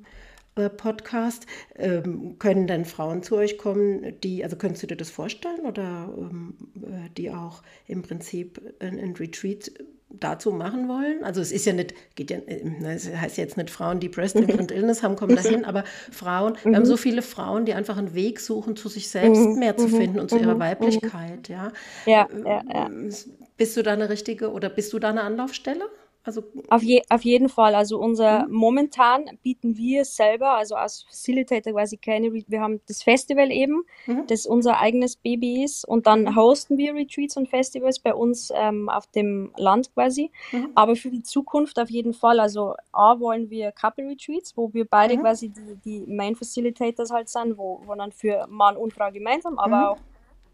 Podcast. 0.70 1.46
Ähm, 1.76 2.38
können 2.38 2.66
denn 2.66 2.84
Frauen 2.84 3.22
zu 3.22 3.36
euch 3.36 3.58
kommen, 3.58 4.18
die, 4.22 4.42
also 4.44 4.56
könntest 4.56 4.82
du 4.82 4.86
dir 4.88 4.96
das 4.96 5.10
vorstellen 5.10 5.60
oder 5.66 6.12
ähm, 6.16 6.54
äh, 6.82 7.10
die 7.16 7.30
auch 7.30 7.62
im 7.86 8.02
Prinzip 8.02 8.60
ein, 8.80 9.14
Retreat 9.16 9.70
dazu 10.08 10.52
machen 10.52 10.88
wollen? 10.88 11.22
Also 11.24 11.40
es 11.40 11.52
ist 11.52 11.66
ja 11.66 11.72
nicht, 11.72 11.94
geht 12.16 12.30
ja, 12.30 12.38
äh, 12.38 12.62
es 12.94 13.08
heißt 13.14 13.36
jetzt 13.36 13.56
nicht 13.56 13.70
Frauen, 13.70 14.00
die 14.00 14.08
Breast 14.08 14.40
Implant 14.40 14.70
Illness 14.72 15.02
haben, 15.02 15.16
kommen 15.16 15.34
dahin, 15.34 15.64
aber 15.64 15.84
Frauen, 16.10 16.56
wir 16.70 16.76
haben 16.78 16.86
so 16.86 16.96
Mhm, 16.96 16.98
viele 16.98 17.22
Frauen, 17.22 17.64
die 17.66 17.74
einfach 17.74 17.96
einen 17.98 18.14
Weg 18.14 18.40
suchen, 18.40 18.76
zu 18.76 18.88
sich 18.88 19.08
selbst 19.10 19.54
mhm, 19.54 19.58
mehr 19.58 19.76
zu 19.76 19.88
mhm, 19.88 19.92
finden 19.92 20.20
und 20.20 20.30
zu 20.30 20.38
ihrer 20.38 20.54
mhm, 20.54 20.60
mhm. 20.60 20.60
Weiblichkeit, 20.60 21.48
ja. 21.48 21.72
Ja, 22.06 22.28
ja, 22.44 22.62
ja. 22.72 22.86
Ähm, 22.86 23.10
Bist 23.56 23.76
du 23.76 23.82
da 23.82 23.92
eine 23.92 24.08
richtige 24.10 24.50
oder 24.52 24.68
bist 24.70 24.92
du 24.92 24.98
da 24.98 25.10
eine 25.10 25.22
Anlaufstelle? 25.22 25.84
Also, 26.26 26.42
Auf, 26.70 26.82
je, 26.82 27.02
auf 27.08 27.22
jeden 27.22 27.48
Fall. 27.48 27.74
Also 27.76 27.98
unser 27.98 28.46
mhm. 28.48 28.52
momentan 28.54 29.38
bieten 29.44 29.76
wir 29.76 30.04
selber, 30.04 30.56
also 30.56 30.74
als 30.74 31.04
Facilitator 31.04 31.72
quasi 31.72 31.96
keine, 31.96 32.32
Re- 32.32 32.44
wir 32.48 32.60
haben 32.60 32.80
das 32.88 33.02
Festival 33.04 33.50
eben, 33.52 33.84
Mhm. 34.06 34.26
das 34.26 34.44
unser 34.44 34.80
eigenes 34.80 35.16
Baby 35.16 35.62
ist 35.64 35.84
und 35.86 36.06
dann 36.08 36.22
Mhm. 36.24 36.36
hosten 36.36 36.76
wir 36.78 36.94
Retreats 36.94 37.36
und 37.36 37.48
Festivals 37.48 38.00
bei 38.00 38.12
uns 38.12 38.52
ähm, 38.54 38.88
auf 38.88 39.06
dem 39.06 39.52
Land 39.56 39.94
quasi. 39.94 40.30
Mhm. 40.52 40.70
Aber 40.74 40.96
für 40.96 41.10
die 41.10 41.22
Zukunft 41.22 41.78
auf 41.78 41.90
jeden 41.90 42.12
Fall. 42.12 42.40
Also 42.40 42.74
A 42.92 43.20
wollen 43.20 43.48
wir 43.48 43.70
Couple 43.72 44.08
Retreats, 44.08 44.56
wo 44.56 44.72
wir 44.74 44.84
beide 44.84 45.16
Mhm. 45.16 45.20
quasi 45.20 45.48
die, 45.50 45.76
die 45.84 46.04
Main 46.12 46.34
Facilitators 46.34 47.10
halt 47.12 47.28
sind, 47.28 47.56
wo, 47.56 47.80
wo 47.86 47.94
dann 47.94 48.10
für 48.10 48.46
Mann 48.48 48.76
und 48.76 48.92
Frau 48.92 49.12
gemeinsam, 49.12 49.58
aber 49.58 49.76
Mhm. 49.76 49.84
auch 49.84 49.98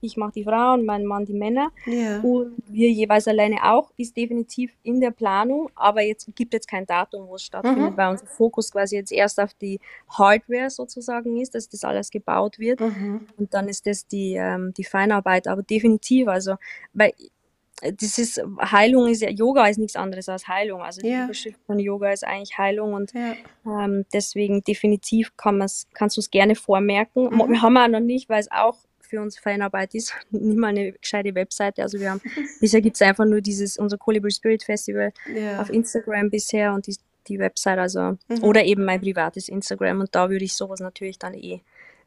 Ich 0.05 0.17
mache 0.17 0.33
die 0.33 0.43
Frauen, 0.45 0.85
mein 0.85 1.07
Mann 1.07 1.25
die 1.25 1.33
Männer. 1.33 1.71
Ja. 1.87 2.21
Und 2.21 2.55
wir 2.69 2.91
jeweils 2.91 3.29
alleine 3.29 3.59
auch, 3.73 3.93
ist 3.97 4.17
definitiv 4.17 4.73
in 4.83 5.01
der 5.01 5.13
Planung, 5.13 5.71
aber 5.77 6.03
jetzt 6.03 6.29
gibt 6.35 6.53
jetzt 6.55 6.67
kein 6.69 6.85
Datum, 6.87 7.29
wo 7.29 7.37
es 7.37 7.45
stattfindet, 7.45 7.93
Mhm. 7.93 7.97
weil 7.97 8.11
unser 8.11 8.27
Fokus 8.27 8.73
quasi 8.73 8.97
jetzt 8.97 9.13
erst 9.13 9.39
auf 9.39 9.55
die 9.55 9.79
Hardware 10.09 10.71
sozusagen 10.71 11.37
ist, 11.41 11.55
dass 11.55 11.69
das 11.69 11.85
alles 11.85 12.11
gebaut 12.11 12.59
wird. 12.59 12.81
Mhm. 12.81 13.29
Und 13.39 13.55
dann 13.55 13.69
ist 13.69 13.87
das 13.87 14.07
die, 14.09 14.35
ähm, 14.35 14.75
die 14.77 14.85
Feinarbeit, 14.85 15.47
aber 15.47 15.63
definitiv, 15.63 16.27
also, 16.27 16.57
weil 16.93 17.13
äh, 17.81 17.93
das 17.93 18.19
ist, 18.19 18.43
Heilung 18.61 19.07
ist 19.09 19.23
ja, 19.23 19.31
Yoga 19.31 19.67
ist 19.67 19.79
nichts 19.79 19.95
anderes 19.97 20.29
als 20.29 20.49
Heilung. 20.49 20.83
Also 20.83 21.01
die 21.01 21.09
Ja. 21.11 21.25
Überschrift 21.27 21.59
von 21.67 21.79
Yoga 21.79 22.11
ist 22.13 22.25
eigentlich 22.25 22.59
Heilung 22.59 22.95
und 22.95 23.13
Ja. 23.13 23.35
ähm, 23.85 24.05
deswegen 24.13 24.65
definitiv 24.65 25.37
kann 25.37 25.65
kannst 25.95 26.17
du 26.17 26.21
es 26.21 26.31
gerne 26.31 26.55
vormerken. 26.57 27.25
Mhm. 27.25 27.51
Wir 27.53 27.63
haben 27.63 27.77
auch 27.77 27.89
noch 27.89 28.01
nicht, 28.01 28.29
weil 28.29 28.41
es 28.41 28.51
auch 28.51 28.79
für 29.13 29.21
uns 29.21 29.39
Feinarbeit 29.39 29.95
ist, 29.95 30.15
nicht 30.31 30.57
mal 30.57 30.69
eine 30.69 30.93
gescheite 30.93 31.35
Webseite. 31.35 31.83
Also 31.83 32.01
wir 32.01 32.11
haben, 32.11 32.23
bisher 32.61 32.81
gibt 32.81 32.97
es 32.97 33.03
einfach 33.03 33.27
nur 33.27 33.43
dieses, 33.43 33.77
unser 33.77 33.99
Colibri 33.99 34.31
Spirit 34.31 34.63
Festival 34.65 35.13
Ja. 35.27 35.59
auf 35.61 35.69
Instagram 35.69 36.31
bisher 36.31 36.73
und 36.73 36.87
die, 36.87 36.97
die 37.29 37.39
Website, 37.39 37.79
also, 37.79 38.01
Mhm. 38.29 38.43
oder 38.43 38.65
eben 38.65 38.85
mein 38.87 39.01
privates 39.03 39.49
Instagram 39.51 40.01
und 40.01 40.15
da 40.15 40.31
würde 40.31 40.45
ich 40.47 40.55
sowas 40.55 40.81
natürlich 40.81 41.19
dann 41.19 41.35
eh 41.35 41.61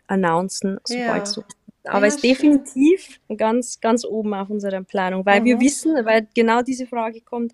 announcen, 0.07 0.79
sobald 0.83 1.27
Ja. 1.27 1.33
so. 1.33 1.43
Aber 1.83 2.01
Ja, 2.01 2.07
es 2.07 2.15
ist 2.15 2.23
definitiv 2.23 3.19
ganz, 3.37 3.79
ganz 3.79 4.03
oben 4.03 4.33
auf 4.33 4.49
unserer 4.49 4.81
Planung, 4.81 5.23
weil 5.27 5.43
wir 5.43 5.57
Mhm. 5.57 5.61
wissen, 5.61 5.93
weil 6.05 6.27
genau 6.33 6.63
diese 6.63 6.87
Frage 6.87 7.21
kommt 7.21 7.53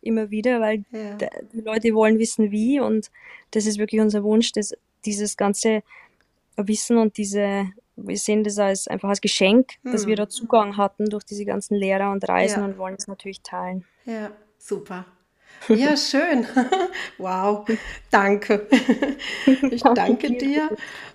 immer 0.00 0.30
wieder, 0.30 0.60
weil 0.60 0.84
Ja. 0.92 1.16
die 1.52 1.60
Leute 1.60 1.92
wollen 1.92 2.18
wissen, 2.20 2.52
wie 2.52 2.78
und 2.78 3.10
das 3.50 3.66
ist 3.66 3.78
wirklich 3.78 4.00
unser 4.00 4.22
Wunsch, 4.22 4.52
dass 4.52 4.72
dieses 5.04 5.36
ganze 5.36 5.82
Wissen 6.56 6.96
und 6.98 7.16
diese, 7.16 7.66
wir 8.06 8.16
sehen 8.16 8.44
das 8.44 8.58
als 8.58 8.88
einfach 8.88 9.08
als 9.08 9.20
Geschenk, 9.20 9.72
dass 9.84 10.06
wir 10.06 10.12
Hm. 10.16 10.24
da 10.24 10.28
Zugang 10.28 10.76
hatten 10.76 11.06
durch 11.10 11.24
diese 11.24 11.44
ganzen 11.44 11.74
Lehrer 11.76 12.10
und 12.12 12.28
Reisen 12.28 12.60
Ja. 12.60 12.64
und 12.64 12.78
wollen 12.78 12.96
es 12.98 13.06
natürlich 13.06 13.42
teilen. 13.42 13.84
Ja, 14.04 14.30
super. 14.58 15.06
Ja, 15.68 15.96
schön. 15.96 16.46
Wow, 17.18 17.66
danke. 18.10 18.66
Ich 19.70 19.82
Danke 19.82 20.32
dir. 20.32 20.70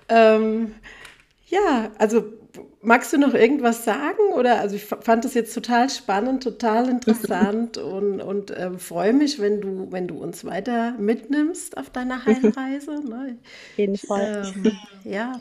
Ähm, 0.10 0.74
ja, 1.48 1.92
also 1.98 2.24
magst 2.82 3.14
du 3.14 3.18
noch 3.18 3.34
irgendwas 3.34 3.84
sagen? 3.86 4.34
Oder 4.36 4.60
also 4.60 4.76
ich 4.76 4.86
fa- 4.86 5.00
fand 5.02 5.24
das 5.26 5.34
jetzt 5.34 5.54
total 5.54 5.90
spannend, 5.90 6.44
total 6.44 6.90
interessant 6.90 7.78
und, 7.78 8.22
und 8.22 8.54
ähm, 8.58 8.80
freue 8.80 9.14
mich, 9.14 9.40
wenn 9.40 9.62
du, 9.62 9.92
wenn 9.92 10.08
du 10.08 10.18
uns 10.22 10.44
weiter 10.46 10.94
mitnimmst 10.98 11.78
auf 11.78 11.90
deiner 11.90 12.26
Heilreise. 12.26 13.02
Ne? 13.08 13.38
Auf 13.72 13.78
jeden 13.78 13.98
Fall. 13.98 14.54
Ähm, 14.56 14.78
ja, 15.04 15.40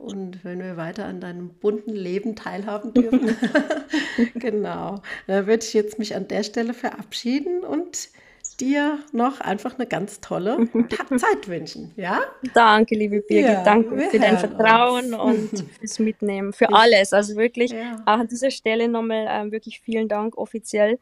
und 0.00 0.44
wenn 0.44 0.60
wir 0.60 0.76
weiter 0.76 1.04
an 1.04 1.20
deinem 1.20 1.50
bunten 1.50 1.92
Leben 1.94 2.34
teilhaben 2.36 2.92
dürfen. 2.94 3.36
genau. 4.34 5.02
Dann 5.26 5.46
würde 5.46 5.64
ich 5.64 5.74
jetzt 5.74 5.98
mich 5.98 6.14
an 6.16 6.28
der 6.28 6.42
Stelle 6.42 6.74
verabschieden 6.74 7.60
und 7.64 8.08
dir 8.58 8.98
noch 9.12 9.40
einfach 9.40 9.78
eine 9.78 9.86
ganz 9.86 10.20
tolle 10.20 10.68
Zeit 11.16 11.48
wünschen. 11.48 11.92
Ja? 11.96 12.20
Danke, 12.54 12.94
liebe 12.94 13.20
Birgit, 13.20 13.46
Ja, 13.50 13.64
danke 13.64 13.98
für 14.10 14.18
dein 14.18 14.38
Vertrauen 14.38 15.14
uns. 15.14 15.52
und 15.52 15.64
fürs 15.78 15.98
Mitnehmen, 15.98 16.52
für 16.52 16.68
alles. 16.72 17.12
Also 17.12 17.36
wirklich 17.36 17.70
Ja. 17.72 18.02
an 18.04 18.28
dieser 18.28 18.50
Stelle 18.50 18.88
nochmal 18.88 19.26
ähm, 19.30 19.52
wirklich 19.52 19.80
vielen 19.80 20.08
Dank 20.08 20.36
offiziell 20.36 20.98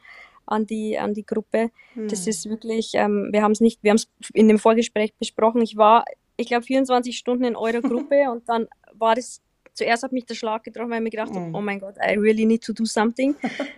an 0.47 0.67
die, 0.67 0.99
an 0.99 1.15
die 1.15 1.27
Gruppe. 1.27 1.71
Das 1.97 2.25
Hm. 2.25 2.31
ist 2.31 2.49
wirklich, 2.49 2.93
ähm, 2.95 3.29
wir 3.33 3.43
haben 3.43 3.53
es 3.53 3.61
nicht, 3.61 3.83
wir 3.83 3.91
haben 3.91 3.97
es 3.99 4.09
in 4.35 4.47
dem 4.49 4.59
Vorgespräch 4.59 5.15
besprochen. 5.15 5.61
Ich 5.61 5.77
war, 5.77 6.05
ich 6.39 6.47
glaube, 6.47 6.65
24 6.65 7.17
Stunden 7.19 7.45
in 7.45 7.57
eurer 7.57 7.81
Gruppe 7.83 8.31
und 8.31 8.49
dann 8.49 8.69
war 8.93 9.15
das, 9.17 9.43
zuerst 9.75 10.03
hat 10.05 10.13
mich 10.13 10.25
der 10.25 10.35
Schlag 10.35 10.65
getroffen, 10.65 10.91
weil 10.91 10.99
ich 10.99 11.03
mir 11.05 11.11
gedacht 11.11 11.31
habe, 11.35 11.41
Mhm. 11.47 11.55
oh 11.55 11.61
mein 11.61 11.79
Gott, 11.81 11.97
I 11.99 12.17
really 12.17 12.47
need 12.47 12.65
to 12.65 12.73
do 12.73 12.85
something. 12.85 13.35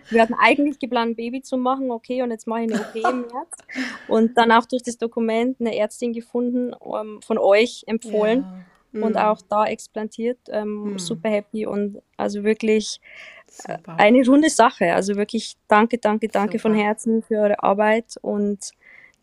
Wir 0.09 0.21
hatten 0.21 0.35
eigentlich 0.35 0.79
geplant, 0.79 1.11
ein 1.11 1.15
Baby 1.15 1.41
zu 1.41 1.57
machen, 1.57 1.91
okay, 1.91 2.21
und 2.21 2.31
jetzt 2.31 2.47
mache 2.47 2.63
ich 2.63 2.71
eine 2.71 2.81
OP 2.81 2.95
im 2.95 3.21
März. 3.33 3.57
Und 4.07 4.37
dann 4.37 4.51
auch 4.51 4.65
durch 4.65 4.83
das 4.83 4.97
Dokument 4.97 5.57
eine 5.59 5.75
Ärztin 5.75 6.13
gefunden, 6.13 6.73
ähm, 6.85 7.19
von 7.21 7.37
euch 7.37 7.83
empfohlen 7.87 8.45
Ja. 8.93 9.01
und 9.05 9.15
Hm. 9.15 9.21
auch 9.23 9.41
da 9.49 9.65
explantiert. 9.65 10.39
Ähm, 10.49 10.93
Mhm. 10.93 10.99
Super 10.99 11.29
happy 11.29 11.65
und 11.65 12.01
also 12.17 12.43
wirklich 12.43 12.99
Super. 13.47 13.95
eine 13.97 14.25
runde 14.25 14.49
Sache. 14.49 14.93
Also 14.93 15.15
wirklich 15.15 15.55
danke, 15.67 15.97
danke, 15.97 16.27
danke 16.27 16.57
von 16.59 16.71
Super. 16.73 16.83
Herzen 16.83 17.21
für 17.23 17.35
eure 17.39 17.61
Arbeit 17.63 18.15
und 18.21 18.71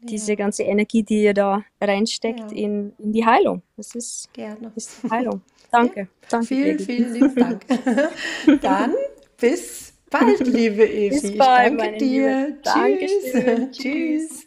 diese 0.01 0.33
Ja. 0.33 0.37
ganze 0.37 0.63
Energie, 0.63 1.03
die 1.03 1.23
ihr 1.25 1.35
da 1.35 1.65
reinsteckt 1.81 2.39
Ja. 2.53 2.57
in, 2.57 2.93
in 2.99 3.13
die 3.13 3.25
Heilung. 3.25 3.63
Das 3.77 3.95
ist, 3.95 4.33
Gerne. 4.33 4.73
ist 4.77 5.03
Heilung. 5.11 5.43
Danke. 5.71 6.09
Danke. 6.31 6.47
Vielen, 6.47 6.79
vielen 6.79 7.13
lieben 7.13 7.35
Dank. 7.35 7.67
Dann 8.63 8.95
bis 9.39 9.93
bald, 10.11 10.41
liebe 10.47 10.89
Evi. 10.89 11.11
Bis 11.11 11.25
Ich 11.25 11.39
bald, 11.39 11.79
danke 11.79 11.85
meine 11.85 11.99
dir. 11.99 12.59
Tschüss. 12.63 13.77
Tschüss. 13.79 14.47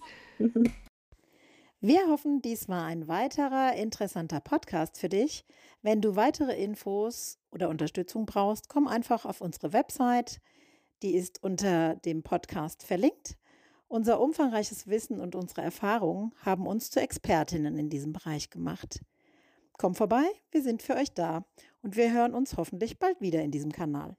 Wir 1.80 2.08
hoffen, 2.08 2.42
dies 2.42 2.70
war 2.70 2.86
ein 2.86 3.08
weiterer 3.08 3.76
interessanter 3.76 4.40
Podcast 4.40 5.00
für 5.00 5.10
dich. 5.10 5.46
Wenn 5.82 6.00
du 6.02 6.16
weitere 6.16 6.56
Infos 6.62 7.40
oder 7.52 7.70
Unterstützung 7.70 8.26
brauchst, 8.28 8.70
komm 8.70 8.88
einfach 8.88 9.26
auf 9.26 9.42
unsere 9.42 9.74
Website. 9.74 10.40
Die 11.02 11.16
ist 11.16 11.44
unter 11.44 11.96
dem 12.06 12.22
Podcast 12.22 12.84
verlinkt. 12.84 13.36
Unser 13.92 14.22
umfangreiches 14.22 14.88
Wissen 14.88 15.20
und 15.20 15.36
unsere 15.36 15.64
Erfahrungen 15.64 16.32
haben 16.46 16.66
uns 16.66 16.90
zu 16.90 17.02
Expertinnen 17.02 17.78
in 17.78 17.90
diesem 17.90 18.14
Bereich 18.14 18.50
gemacht. 18.50 19.02
Komm 19.74 19.96
vorbei, 19.96 20.24
wir 20.50 20.62
sind 20.62 20.82
für 20.82 20.96
euch 20.96 21.14
da 21.14 21.44
und 21.82 21.98
wir 21.98 22.14
hören 22.14 22.34
uns 22.34 22.56
hoffentlich 22.56 23.00
bald 23.00 23.20
wieder 23.20 23.42
in 23.42 23.52
diesem 23.52 23.74
Kanal. 23.74 24.16